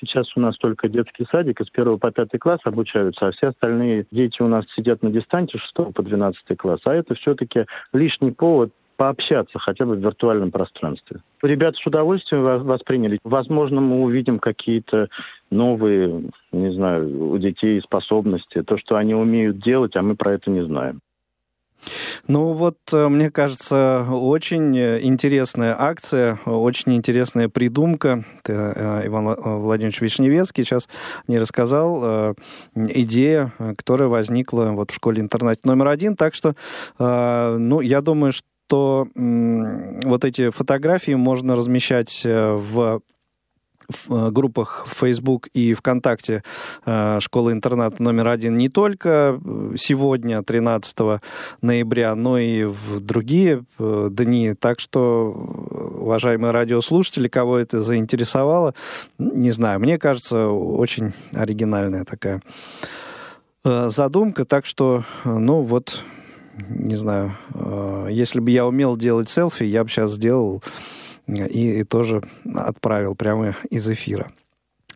[0.00, 4.06] Сейчас у нас только детский садик из 1 по 5 класс обучаются, а все остальные
[4.10, 6.80] дети у нас сидят на дистанции 6 по 12 класс.
[6.84, 11.20] А это все-таки лишний повод пообщаться хотя бы в виртуальном пространстве.
[11.42, 13.18] Ребята с удовольствием восприняли.
[13.24, 15.08] Возможно, мы увидим какие-то
[15.50, 20.50] новые, не знаю, у детей способности, то, что они умеют делать, а мы про это
[20.50, 21.00] не знаем.
[22.26, 28.24] Ну вот, э, мне кажется, очень интересная акция, очень интересная придумка.
[28.48, 30.88] Э, Иван Владимирович Вишневецкий сейчас
[31.28, 32.00] не рассказал.
[32.02, 32.34] Э,
[32.74, 36.16] идея, которая возникла вот в школе-интернате номер один.
[36.16, 36.54] Так что,
[36.98, 43.00] ну, я думаю, что то вот эти фотографии можно размещать э, в
[43.88, 46.42] в э, группах Facebook и ВКонтакте
[46.84, 49.40] э, школы-интернат номер один не только
[49.76, 51.20] сегодня, 13
[51.62, 54.54] ноября, но и в другие дни.
[54.54, 55.30] Так что,
[56.00, 58.74] уважаемые радиослушатели, кого это заинтересовало,
[59.18, 62.42] не знаю, мне кажется, очень оригинальная такая
[63.62, 64.44] задумка.
[64.44, 66.02] Так что, ну вот,
[66.68, 70.62] не знаю, э, если бы я умел делать селфи, я бы сейчас сделал
[71.26, 72.22] и, и тоже
[72.54, 74.30] отправил прямо из эфира.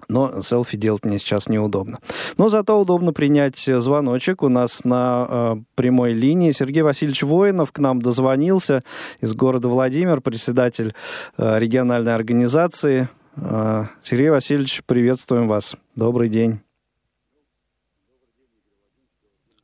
[0.09, 2.01] Но селфи делать мне сейчас неудобно.
[2.37, 4.43] Но зато удобно принять звоночек.
[4.43, 8.83] У нас на э, прямой линии Сергей Васильевич Воинов к нам дозвонился
[9.21, 10.95] из города Владимир, председатель
[11.39, 13.09] э, региональной организации.
[13.37, 15.77] Э, Сергей Васильевич, приветствуем вас.
[15.95, 16.61] Добрый день.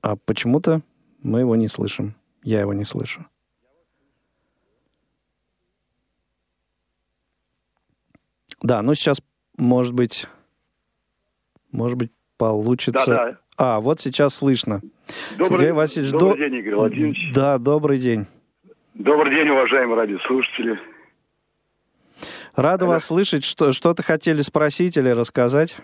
[0.00, 0.82] А почему-то
[1.22, 2.14] мы его не слышим.
[2.42, 3.26] Я его не слышу.
[8.62, 9.20] Да, ну сейчас,
[9.59, 10.26] может быть,
[11.72, 13.07] может быть, получится.
[13.07, 13.38] Да, да.
[13.57, 14.81] А, вот сейчас слышно.
[15.38, 16.48] Добрый, Сергей Васильевич, добрый до...
[16.48, 17.35] день, Игорь Владимирович.
[17.35, 18.26] Да, добрый день.
[18.94, 20.79] Добрый день, уважаемые радиослушатели.
[22.55, 23.44] Рада вас слышать.
[23.44, 25.76] Что, что-то хотели спросить или рассказать?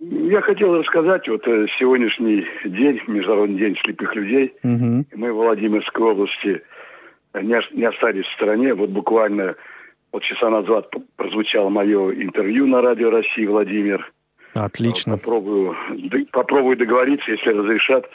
[0.00, 5.04] Я хотел рассказать, вот э, сегодняшний день, Международный день слепых людей, угу.
[5.14, 6.62] мы в Владимирской области
[7.34, 8.72] не, не остались в стороне.
[8.72, 9.56] Вот буквально
[10.10, 14.10] вот часа назад прозвучало мое интервью на Радио России Владимир.
[14.54, 15.18] Отлично.
[15.18, 15.76] Попробую,
[16.32, 18.08] попробую договориться, если разрешат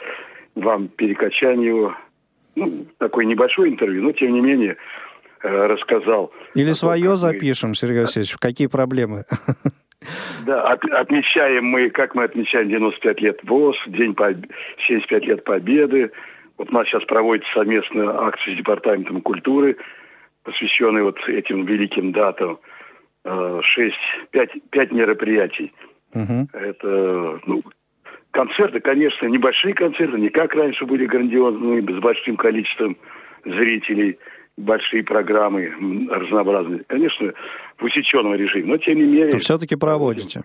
[0.56, 1.94] вам перекачать его.
[2.56, 4.76] Ну, такое небольшое интервью, но тем не менее
[5.42, 6.32] э, рассказал.
[6.54, 7.74] Или свое том, запишем, мы...
[7.76, 9.24] Сергей Васильевич, какие проблемы?
[10.44, 14.32] Да, от, отмечаем мы, как мы отмечаем 95 лет ВОЗ, день по
[14.86, 16.10] 75 лет Победы.
[16.58, 19.76] Вот у нас сейчас проводится совместная акция с Департаментом культуры,
[20.42, 22.58] посвященная вот этим великим датам.
[23.24, 23.96] Э, шесть,
[24.30, 25.72] пять, пять мероприятий.
[26.14, 26.48] Угу.
[26.52, 27.62] Это, ну,
[28.30, 32.96] концерты, конечно, небольшие концерты, не как раньше были грандиозные, с большим количеством
[33.44, 34.18] зрителей–
[34.56, 36.84] большие программы разнообразные.
[36.86, 37.32] Конечно,
[37.78, 39.30] в усеченном режиме, но тем не менее...
[39.30, 40.42] То все-таки проводите?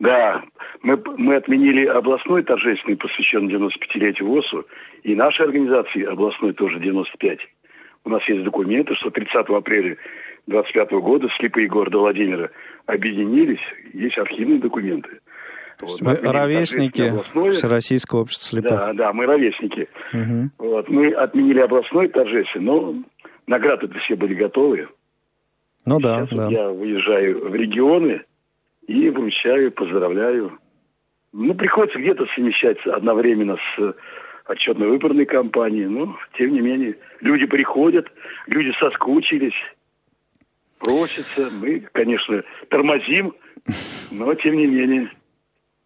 [0.00, 0.42] Да,
[0.82, 4.66] мы, мы отменили областной торжественный, посвященный 95-летию ВОСу,
[5.02, 7.38] и нашей организации областной тоже 95.
[8.04, 9.96] У нас есть документы, что 30 апреля
[10.46, 12.50] 25 года слепые города Владимира
[12.86, 13.60] объединились,
[13.92, 15.20] есть архивные документы.
[15.80, 17.12] Вот, мы ровесники
[17.52, 18.70] Всероссийского общества слепых.
[18.70, 19.88] Да, да, мы ровесники.
[20.12, 20.68] Угу.
[20.68, 22.94] Вот, мы отменили областной торжественно, но
[23.46, 24.88] награды-то все были готовы.
[25.86, 26.48] Ну да, да.
[26.48, 28.22] я выезжаю в регионы
[28.86, 30.58] и вручаю, поздравляю.
[31.32, 33.94] Ну, приходится где-то совмещать одновременно с
[34.46, 38.06] отчетно-выборной кампанией, но, тем не менее, люди приходят,
[38.46, 39.54] люди соскучились,
[40.78, 41.50] просятся.
[41.60, 43.34] Мы, конечно, тормозим,
[44.10, 45.10] но, тем не менее,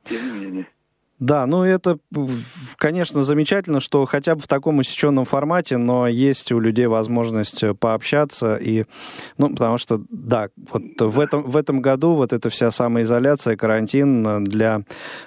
[0.08, 0.77] 行行行
[1.18, 1.98] Да, ну это,
[2.76, 7.74] конечно, замечательно, что хотя бы в таком усеченном формате, но есть у людей возможность э,
[7.74, 8.84] пообщаться и,
[9.36, 14.26] ну, потому что, да, вот в этом в этом году вот эта вся самоизоляция, карантин
[14.26, 14.82] э, для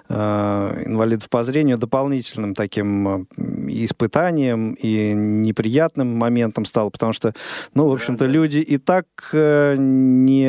[0.08, 3.26] э, инвалидов по зрению дополнительным таким э,
[3.68, 7.34] испытанием и неприятным моментом стал, потому что,
[7.74, 10.42] ну, в общем-то, люди и так не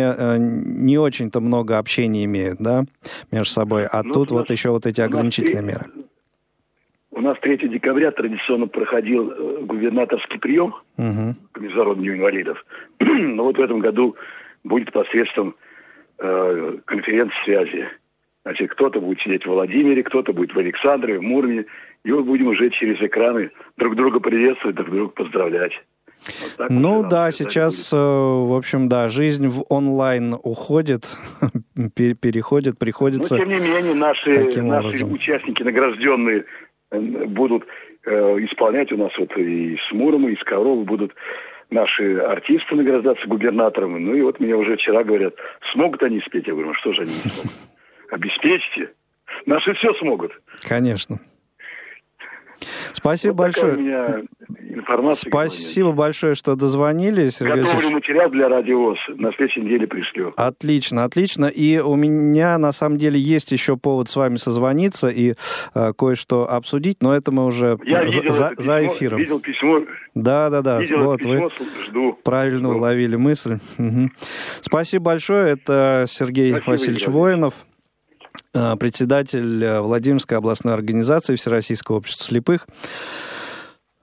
[0.82, 2.84] не очень-то много общения имеют, да,
[3.32, 5.86] между собой, а ну, тут вот еще вот эти ограничения ограничительные меры?
[7.10, 11.34] У нас 3 декабря традиционно проходил э, губернаторский прием угу.
[11.52, 12.64] к Международному инвалидов.
[13.00, 14.16] Но вот в этом году
[14.64, 15.54] будет посредством
[16.18, 17.88] э, конференц-связи.
[18.44, 21.66] Значит, кто-то будет сидеть в Владимире, кто-то будет в Александрове, в Мурме.
[22.04, 25.72] И мы будем уже через экраны друг друга приветствовать, друг друга поздравлять.
[26.58, 28.00] Вот ну да, сейчас, будет.
[28.00, 31.16] Э, в общем, да, жизнь в онлайн уходит,
[31.96, 33.36] переходит, приходится.
[33.36, 36.44] Но тем не менее наши, наши участники награжденные
[36.90, 37.64] э, будут
[38.06, 41.12] э, исполнять у нас вот и с Мурома, и с Коровы будут
[41.70, 43.98] наши артисты награждаться губернаторами.
[43.98, 45.34] Ну и вот меня уже вчера говорят,
[45.72, 46.46] смогут они спеть?
[46.46, 47.52] Я говорю, ну что же они не смогут?
[48.10, 48.90] Обеспечьте.
[49.46, 50.32] Наши все смогут.
[50.68, 51.18] Конечно.
[52.92, 53.76] Спасибо вот большое.
[53.76, 54.22] Меня
[54.74, 55.30] информация.
[55.30, 57.40] Спасибо большое, что дозвонились.
[57.40, 57.92] Готовлю Алексеевич.
[57.92, 58.98] материал для радиовоз.
[59.08, 60.32] На следующей неделе пришлю.
[60.36, 61.46] Отлично, отлично.
[61.46, 65.34] И у меня, на самом деле, есть еще повод с вами созвониться и
[65.74, 69.18] э, кое-что обсудить, но это мы уже Я за, видел за, письмо, за эфиром.
[69.18, 69.80] Видел письмо.
[70.14, 70.80] Да, да, да.
[70.80, 72.18] Видел вот письмо, вы жду.
[72.22, 72.78] правильно жду.
[72.78, 73.58] уловили мысль.
[73.78, 74.10] Угу.
[74.60, 75.52] Спасибо большое.
[75.52, 77.54] Это Сергей Спасибо, Васильевич Воинов.
[78.55, 82.66] Э, председатель э, Владимирской областной организации Всероссийского общества слепых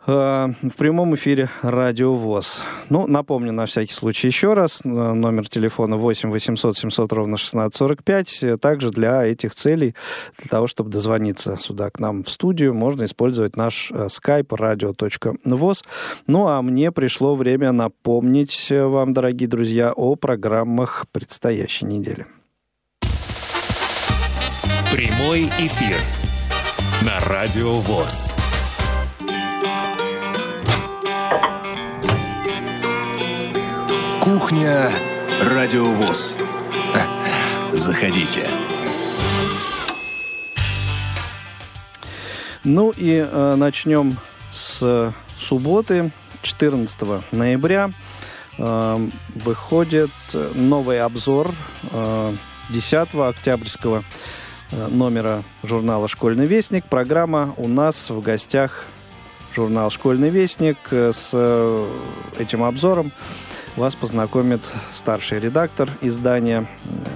[0.07, 2.63] э, в прямом эфире Радио ВОЗ.
[2.89, 8.59] Ну, напомню на всякий случай еще раз, номер телефона 8 800 700 ровно 1645.
[8.59, 9.93] Также для этих целей,
[10.39, 15.83] для того, чтобы дозвониться сюда к нам в студию, можно использовать наш skype radio.voz.
[16.25, 22.25] Ну, а мне пришло время напомнить вам, дорогие друзья, о программах предстоящей недели.
[24.91, 25.99] Прямой эфир
[27.05, 28.33] на Радио ВОЗ.
[34.19, 34.89] Кухня
[35.43, 36.37] Радио ВОЗ.
[37.71, 38.49] Заходите.
[42.63, 44.17] Ну и э, начнем
[44.51, 46.09] с субботы,
[46.41, 47.91] 14 ноября.
[48.57, 48.97] Э,
[49.35, 50.09] выходит
[50.55, 51.53] новый обзор
[51.91, 52.35] э,
[52.71, 54.38] 10 октябрьского Э,
[54.71, 56.85] номера журнала «Школьный вестник».
[56.85, 58.85] Программа у нас в гостях
[59.55, 60.77] журнал «Школьный вестник».
[60.91, 61.87] Э, с э,
[62.37, 63.11] этим обзором
[63.75, 64.61] вас познакомит
[64.91, 66.67] старший редактор издания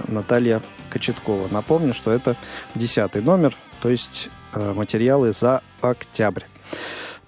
[0.08, 1.48] Наталья Кочеткова.
[1.48, 2.36] Напомню, что это
[2.74, 6.44] десятый номер, то есть материалы за октябрь.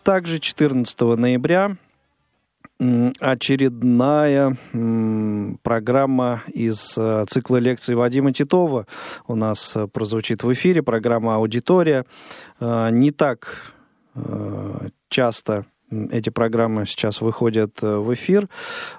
[0.02, 1.76] Также 14 ноября
[2.78, 4.56] очередная
[5.62, 8.86] программа из э, цикла лекций Вадима Титова
[9.26, 12.04] у нас э, прозвучит в эфире, программа «Аудитория».
[12.60, 13.72] Э, не так
[15.10, 18.48] часто эти программы сейчас выходят в эфир,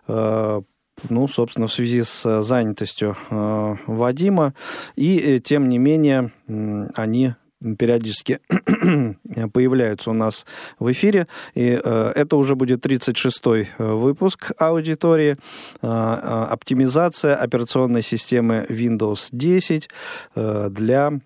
[0.07, 4.53] ну, собственно, в связи с занятостью Вадима,
[4.95, 6.31] и тем не менее
[6.93, 7.33] они
[7.77, 8.39] периодически
[9.53, 10.45] появляются у нас
[10.79, 11.27] в эфире.
[11.55, 15.37] И э, это уже будет 36-й э, выпуск аудитории.
[15.81, 19.89] Э, оптимизация операционной системы Windows 10
[20.35, 21.19] э, для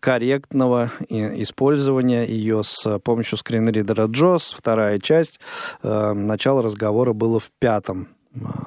[0.00, 4.54] корректного использования ее с помощью скринридера JOS.
[4.56, 5.40] Вторая часть.
[5.82, 8.08] Начало разговора было в пятом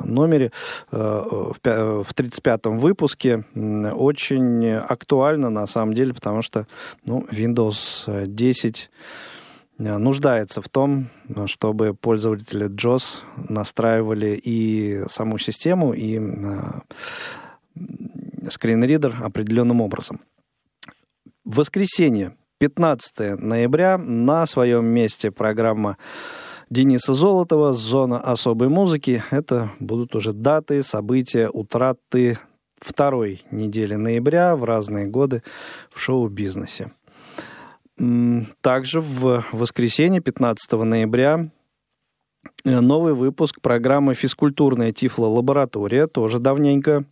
[0.03, 0.51] номере
[0.91, 3.43] э, в 35-м выпуске.
[3.55, 6.67] Очень актуально, на самом деле, потому что
[7.05, 8.89] ну, Windows 10
[9.79, 11.07] э, нуждается в том,
[11.45, 16.81] чтобы пользователи JOS настраивали и саму систему, и э,
[18.49, 20.21] скринридер определенным образом.
[21.43, 25.97] В воскресенье, 15 ноября, на своем месте программа
[26.69, 29.23] Дениса Золотова, «Зона особой музыки».
[29.29, 32.39] Это будут уже даты, события, утраты
[32.79, 35.43] второй недели ноября в разные годы
[35.91, 36.91] в шоу-бизнесе.
[38.61, 41.49] Также в воскресенье, 15 ноября,
[42.65, 46.07] э, новый выпуск программы «Физкультурная Тифло-лаборатория».
[46.07, 47.05] Тоже давненько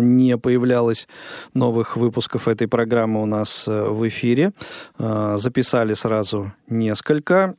[0.00, 1.08] не появлялось
[1.54, 4.52] новых выпусков этой программы у нас э, в эфире.
[4.98, 7.54] Э, записали сразу несколько.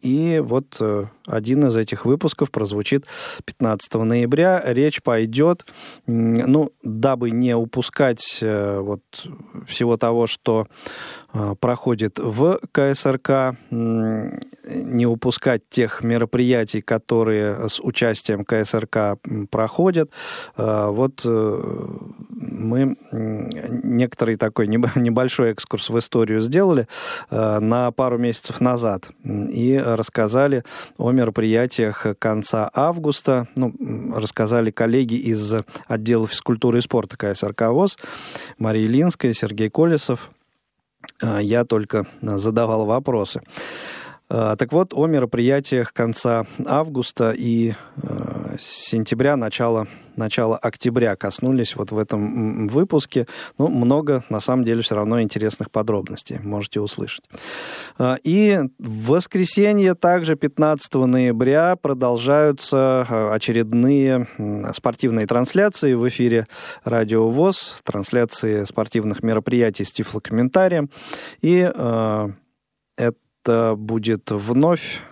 [0.00, 0.80] И вот
[1.26, 3.06] один из этих выпусков прозвучит
[3.44, 4.62] 15 ноября.
[4.64, 5.64] Речь пойдет,
[6.06, 9.00] ну, дабы не упускать э, вот
[9.66, 10.66] всего того, что
[11.32, 19.18] э, проходит в КСРК, не упускать тех мероприятий, которые с участием КСРК
[19.50, 20.10] проходят.
[20.56, 26.86] Э, вот мы некоторый такой небольшой экскурс в историю сделали
[27.30, 30.64] на пару месяцев назад и рассказали
[30.98, 33.48] о мероприятиях конца августа.
[33.56, 33.74] Ну,
[34.14, 35.54] рассказали коллеги из
[35.86, 37.96] отдела физкультуры и спорта КСРК ВОЗ,
[38.58, 40.30] Мария Линская, Сергей Колесов.
[41.22, 43.40] А, я только задавал вопросы.
[44.36, 51.92] А, так вот, о мероприятиях конца августа и э, сентября, начала, начала октября коснулись вот
[51.92, 53.28] в этом выпуске.
[53.58, 57.24] Ну, много, на самом деле, все равно интересных подробностей можете услышать.
[57.96, 64.26] А, и в воскресенье, также 15 ноября, продолжаются очередные
[64.74, 66.48] спортивные трансляции в эфире
[66.82, 70.90] Радио ВОЗ, трансляции спортивных мероприятий с тифлокомментарием.
[71.40, 72.28] И э,
[72.96, 75.02] это это будет вновь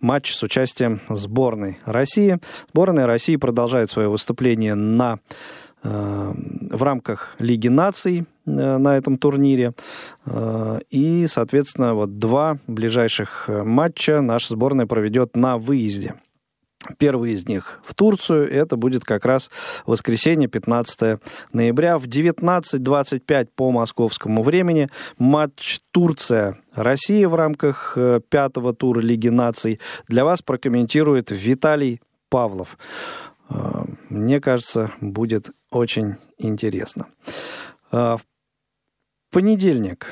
[0.00, 2.38] матч с участием сборной России.
[2.72, 5.18] Сборная России продолжает свое выступление на,
[5.82, 6.34] э,
[6.70, 9.74] в рамках Лиги наций э, на этом турнире.
[10.24, 16.14] Э, и, соответственно, вот два ближайших матча наша сборная проведет на выезде.
[16.96, 18.50] Первый из них в Турцию.
[18.50, 19.50] Это будет как раз
[19.84, 21.20] воскресенье, 15
[21.52, 24.88] ноября в 19.25 по московскому времени.
[25.18, 25.80] Матч
[26.78, 32.78] Турция-Россия в рамках э, пятого тура Лиги наций для вас прокомментирует Виталий Павлов.
[33.50, 37.06] Э, мне кажется, будет очень интересно.
[37.92, 38.24] Э, в
[39.32, 40.06] понедельник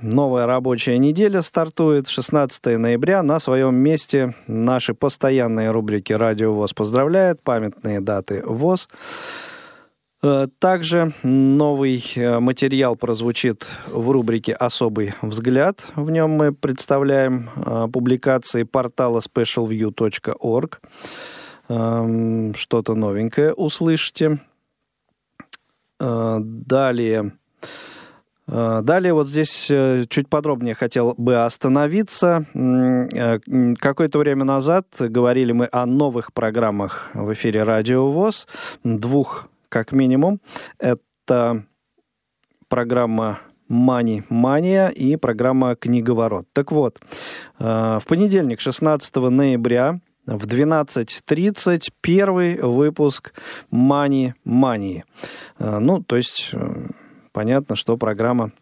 [0.00, 3.22] Новая рабочая неделя стартует 16 ноября.
[3.22, 8.88] На своем месте наши постоянные рубрики «Радио ВОЗ поздравляет», памятные даты ВОЗ.
[10.24, 15.88] Э, также новый э, материал прозвучит в рубрике «Особый взгляд».
[15.96, 20.80] В нем мы представляем э, публикации портала specialview.org.
[21.68, 24.40] Эм, что-то новенькое услышите.
[25.98, 27.32] Далее
[28.48, 29.70] далее вот здесь
[30.08, 32.44] чуть подробнее хотел бы остановиться.
[33.78, 38.48] Какое-то время назад говорили мы о новых программах в эфире Радио ВОЗ,
[38.82, 40.40] двух как минимум.
[40.78, 41.64] Это
[42.68, 46.46] программа Мани Мания и программа Книговорот.
[46.52, 47.00] Так вот,
[47.58, 53.32] в понедельник, 16 ноября, в 12.30 первый выпуск
[53.70, 55.04] Мани Мании.
[55.58, 56.54] Ну, то есть
[57.32, 58.52] понятно, что программа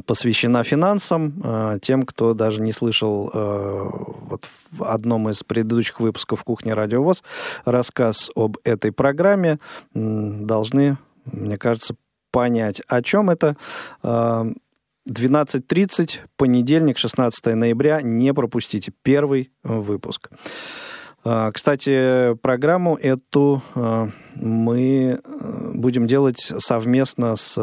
[0.00, 1.40] посвящена финансам.
[1.44, 3.88] Э, тем, кто даже не слышал э,
[4.28, 7.22] вот в одном из предыдущих выпусков «Кухни Радиовоз»
[7.64, 9.58] рассказ об этой программе,
[9.94, 11.94] должны, мне кажется,
[12.30, 13.56] понять, о чем это.
[14.02, 14.60] 12.30,
[15.06, 18.00] э, понедельник, 16 ноября.
[18.02, 20.30] Не пропустите первый выпуск.
[21.24, 27.54] А, кстати, программу эту а, мы э, будем делать совместно с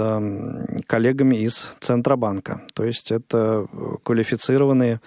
[0.88, 2.62] коллегами из Центробанка.
[2.74, 3.68] То есть это
[4.04, 5.02] квалифицированные,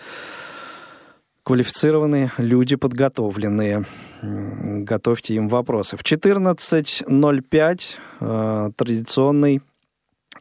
[1.44, 3.86] квалифицированные люди, подготовленные.
[4.20, 5.96] Готовьте им вопросы.
[5.96, 7.80] В 14.05
[8.20, 9.62] а, традиционный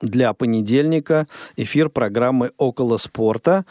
[0.01, 3.65] для понедельника эфир программы «Около спорта».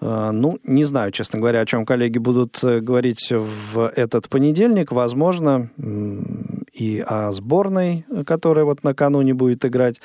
[0.00, 4.92] А, ну, не знаю, честно говоря, о чем коллеги будут э, говорить в этот понедельник.
[4.92, 5.70] Возможно,
[6.72, 10.00] и о сборной, которая вот накануне будет играть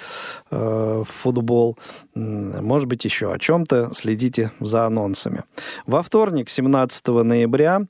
[0.50, 1.78] э, в футбол.
[2.16, 3.92] Может быть, еще о чем-то.
[3.94, 5.44] Следите за анонсами.
[5.86, 7.82] Во вторник, 17 ноября,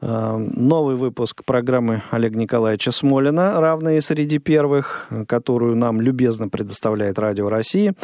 [0.00, 7.94] новый выпуск программы Олега Николаевича Смолина «Равные среди первых», которую нам любезно предоставляет Радио России.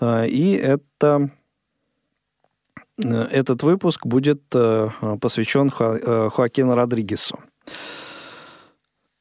[0.00, 1.30] Э, и это
[3.02, 4.88] э, этот выпуск будет э,
[5.20, 7.38] посвящен Хоакину Родригесу.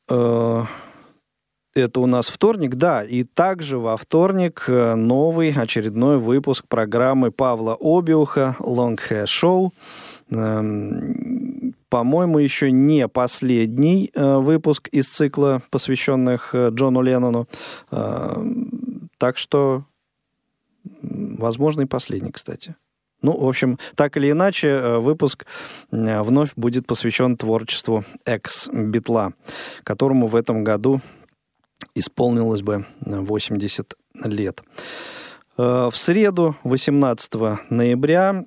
[0.08, 8.56] Это у нас вторник, да, и также во вторник новый очередной выпуск программы Павла Обиуха
[8.60, 9.72] «Long Hair Show»
[11.96, 17.48] по-моему, еще не последний э, выпуск из цикла, посвященных э, Джону Леннону.
[17.90, 18.36] Э,
[19.18, 19.86] так что,
[20.84, 22.76] возможно, и последний, кстати.
[23.22, 25.46] Ну, в общем, так или иначе, выпуск
[25.90, 29.32] вновь будет посвящен творчеству экс-битла,
[29.84, 31.00] которому в этом году
[31.96, 33.94] исполнилось бы 80
[34.26, 34.62] лет.
[35.56, 37.34] В среду, 18
[37.70, 38.44] ноября,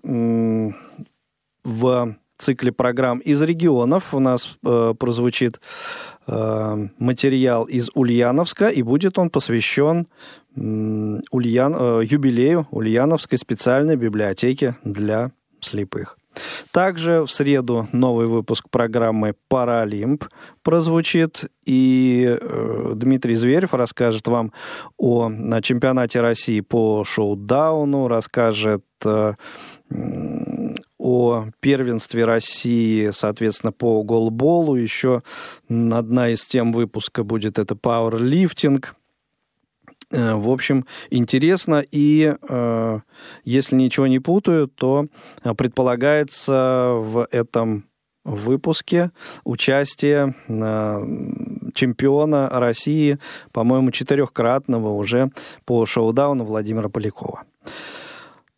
[1.64, 4.14] в цикле программ из регионов.
[4.14, 5.60] У нас э, прозвучит
[6.26, 10.06] э, материал из Ульяновска, и будет он посвящен
[10.56, 16.18] э, Ульян, э, юбилею Ульяновской специальной библиотеки для слепых.
[16.70, 20.24] Также в среду новый выпуск программы «Паралимп»
[20.62, 24.52] прозвучит, и э, Дмитрий Зверев расскажет вам
[24.96, 29.34] о на чемпионате России по шоу-дауну, расскажет э,
[31.08, 34.76] о первенстве России, соответственно, по голболу.
[34.76, 35.22] Еще
[35.68, 38.94] одна из тем выпуска будет это пауэрлифтинг.
[40.10, 43.00] Э, в общем, интересно, и э,
[43.44, 45.06] если ничего не путаю, то
[45.44, 47.84] э, предполагается в этом
[48.24, 49.10] выпуске
[49.44, 50.34] участие
[51.74, 53.18] чемпиона России,
[53.52, 55.30] по-моему, четырехкратного уже
[55.64, 57.44] по шоу-дауну Владимира Полякова.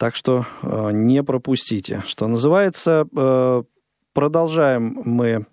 [0.00, 2.02] Так что не пропустите.
[2.06, 3.06] Что называется,
[4.14, 5.44] продолжаем мы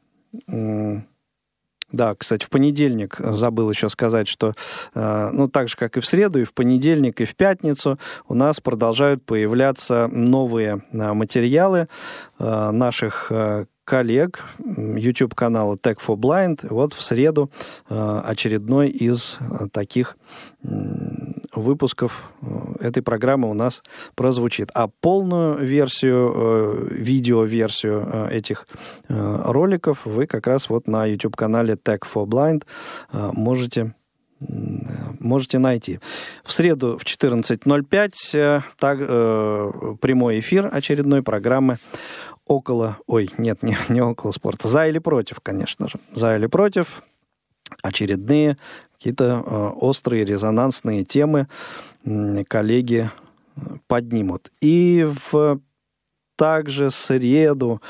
[1.91, 4.53] да, кстати, в понедельник забыл еще сказать, что,
[4.93, 8.33] э, ну, так же, как и в среду, и в понедельник, и в пятницу у
[8.33, 11.87] нас продолжают появляться новые э, материалы
[12.39, 13.31] э, наших
[13.85, 16.67] коллег YouTube-канала Tech for Blind.
[16.69, 17.49] Вот в среду
[17.87, 19.39] очередной из
[19.71, 20.17] таких
[21.57, 23.83] выпусков э, этой программы у нас
[24.15, 24.69] прозвучит.
[24.73, 28.67] А полную версию, э, видео-версию э, этих
[29.09, 32.63] роликов вы как раз вот на YouTube-канале Tech for Blind
[33.33, 33.93] можете
[34.39, 35.99] можете найти.
[36.43, 41.79] В среду в 14.05 так, э, прямой эфир очередной программы
[42.45, 42.97] около...
[43.07, 44.67] Ой, нет, не, не около спорта.
[44.67, 45.95] За или против, конечно же.
[46.13, 47.03] За или против
[47.81, 48.57] очередные
[48.97, 51.47] какие-то э, острые резонансные темы
[52.47, 53.09] коллеги
[53.55, 54.51] э, поднимут.
[54.61, 55.59] И в
[56.37, 57.81] также среду,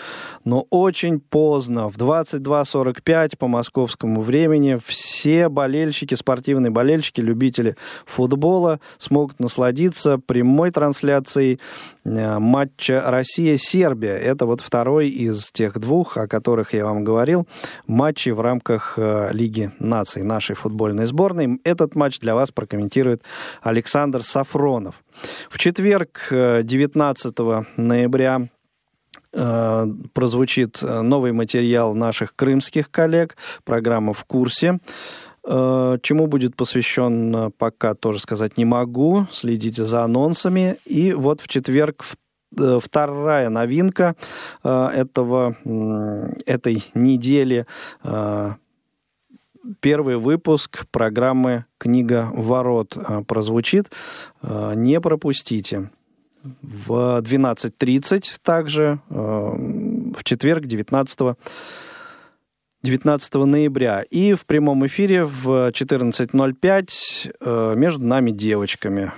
[0.45, 7.75] но очень поздно, в 22.45 по московскому времени, все болельщики, спортивные болельщики, любители
[8.05, 11.59] футбола смогут насладиться прямой трансляцией
[12.05, 14.17] э, матча Россия-Сербия.
[14.17, 17.47] Это вот второй из тех двух, о которых я вам говорил,
[17.85, 21.59] матчей в рамках э, Лиги наций нашей футбольной сборной.
[21.65, 23.23] Этот матч для вас прокомментирует
[23.61, 24.95] Александр Сафронов.
[25.49, 28.47] В четверг, 19 э, ноября,
[29.33, 34.79] э, прозвучит э, новый материал наших крымских коллег, программа «В курсе».
[35.43, 39.27] Чему будет посвящен, пока тоже сказать не могу.
[39.31, 40.75] Следите за анонсами.
[40.83, 42.03] И вот в четверг,
[42.81, 44.17] вторая новинка
[44.61, 45.55] этого,
[46.45, 47.65] этой недели
[49.79, 53.91] первый выпуск программы «Книга ворот» а, прозвучит.
[54.41, 55.89] А, не пропустите.
[56.61, 59.53] В 12.30 также, а,
[60.15, 61.37] в четверг, 19
[62.83, 64.03] 19 ноября.
[64.09, 69.11] И в прямом эфире в 14.05 между нами девочками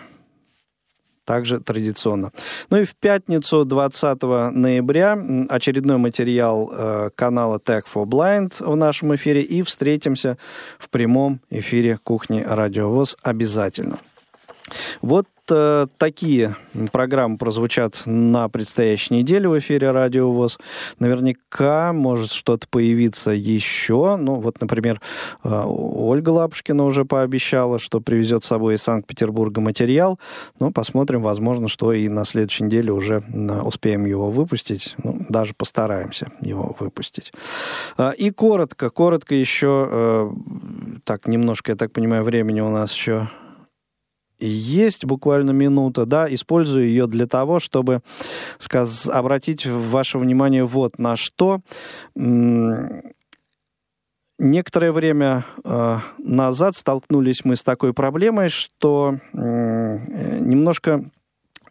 [1.29, 2.31] также традиционно.
[2.71, 5.15] Ну и в пятницу 20 ноября
[5.47, 10.39] очередной материал э, канала Tech for Blind в нашем эфире и встретимся
[10.79, 13.99] в прямом эфире кухни Радиовоз обязательно.
[15.03, 16.55] Вот э, такие
[16.91, 20.57] программы прозвучат на предстоящей неделе в эфире Радио ВОЗ.
[20.99, 24.15] Наверняка может что-то появиться еще.
[24.15, 25.01] Ну, вот, например,
[25.43, 30.19] э, Ольга Лапушкина уже пообещала, что привезет с собой из Санкт-Петербурга материал.
[30.59, 34.95] Ну, посмотрим, возможно, что и на следующей неделе уже э, успеем его выпустить.
[35.03, 37.33] Ну, даже постараемся его выпустить.
[38.17, 40.33] И коротко, коротко еще,
[41.03, 43.27] так, немножко, я так понимаю, времени у нас еще
[44.39, 48.01] есть буквально минута, да, использую ее для того, чтобы
[48.57, 51.61] сказ- обратить ваше внимание вот на что.
[54.41, 61.11] Некоторое время э, назад столкнулись мы с такой проблемой, что э, немножко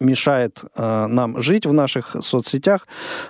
[0.01, 2.87] мешает э, нам жить в наших соцсетях,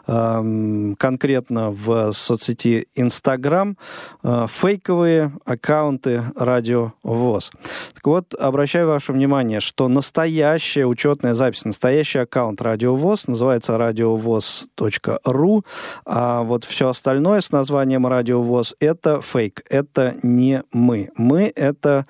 [0.06, 3.76] э, конкретно в соцсети Инстаграм,
[4.22, 7.50] э, фейковые аккаунты Радио ВОЗ.
[7.94, 15.64] Так вот, обращаю ваше внимание, что настоящая учетная запись, настоящий аккаунт Радио ВОЗ называется радиовоз.ру,
[16.04, 21.10] а вот все остальное с названием Радио ВОЗ это фейк, это не мы.
[21.16, 22.06] Мы это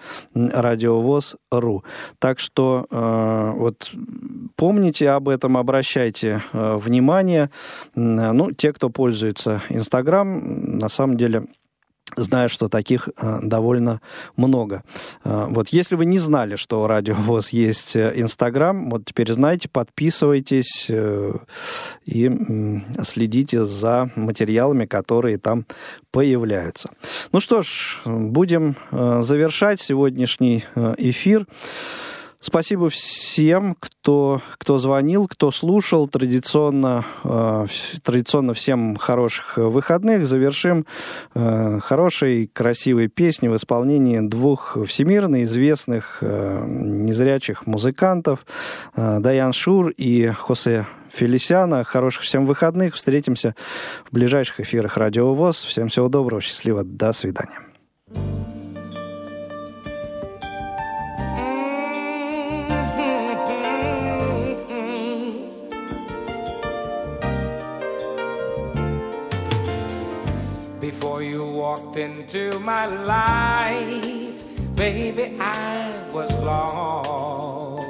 [1.50, 1.84] радиовоз.ру.
[2.18, 3.92] Так что э, вот
[4.56, 7.50] помните об этом, обращайте э, внимание.
[7.94, 11.44] Ну, те, кто пользуется Инстаграм, на самом деле
[12.16, 14.00] знаю, что таких э, довольно
[14.36, 14.82] много.
[15.24, 19.32] Э, вот если вы не знали, что у Радио ВОЗ есть э, Инстаграм, вот теперь
[19.32, 20.90] знаете, подписывайтесь
[22.04, 25.66] и следите за материалами, которые там
[26.10, 26.90] появляются.
[27.32, 30.64] Ну что ж, будем завершать сегодняшний
[30.96, 31.46] эфир.
[32.40, 36.06] Спасибо всем, кто, кто звонил, кто слушал.
[36.06, 37.66] Традиционно, э,
[38.04, 40.24] традиционно всем хороших выходных.
[40.24, 40.86] Завершим
[41.34, 48.46] э, хорошей, красивой песней в исполнении двух всемирно известных э, незрячих музыкантов
[48.94, 51.82] э, Даян Шур и Хосе Фелисиана.
[51.82, 52.94] Хороших всем выходных.
[52.94, 53.56] Встретимся
[54.08, 55.64] в ближайших эфирах Радио ВОЗ.
[55.64, 57.67] Всем всего доброго, счастливо, до свидания.
[71.78, 77.86] walked into my life, baby, I was lost.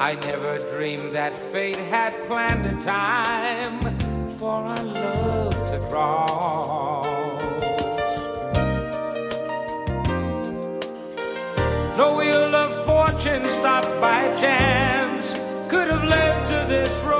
[0.00, 3.98] I never dreamed that fate had planned a time
[4.38, 7.06] for our love to cross.
[11.96, 15.34] No wheel of fortune stopped by chance
[15.68, 17.19] could have led to this road.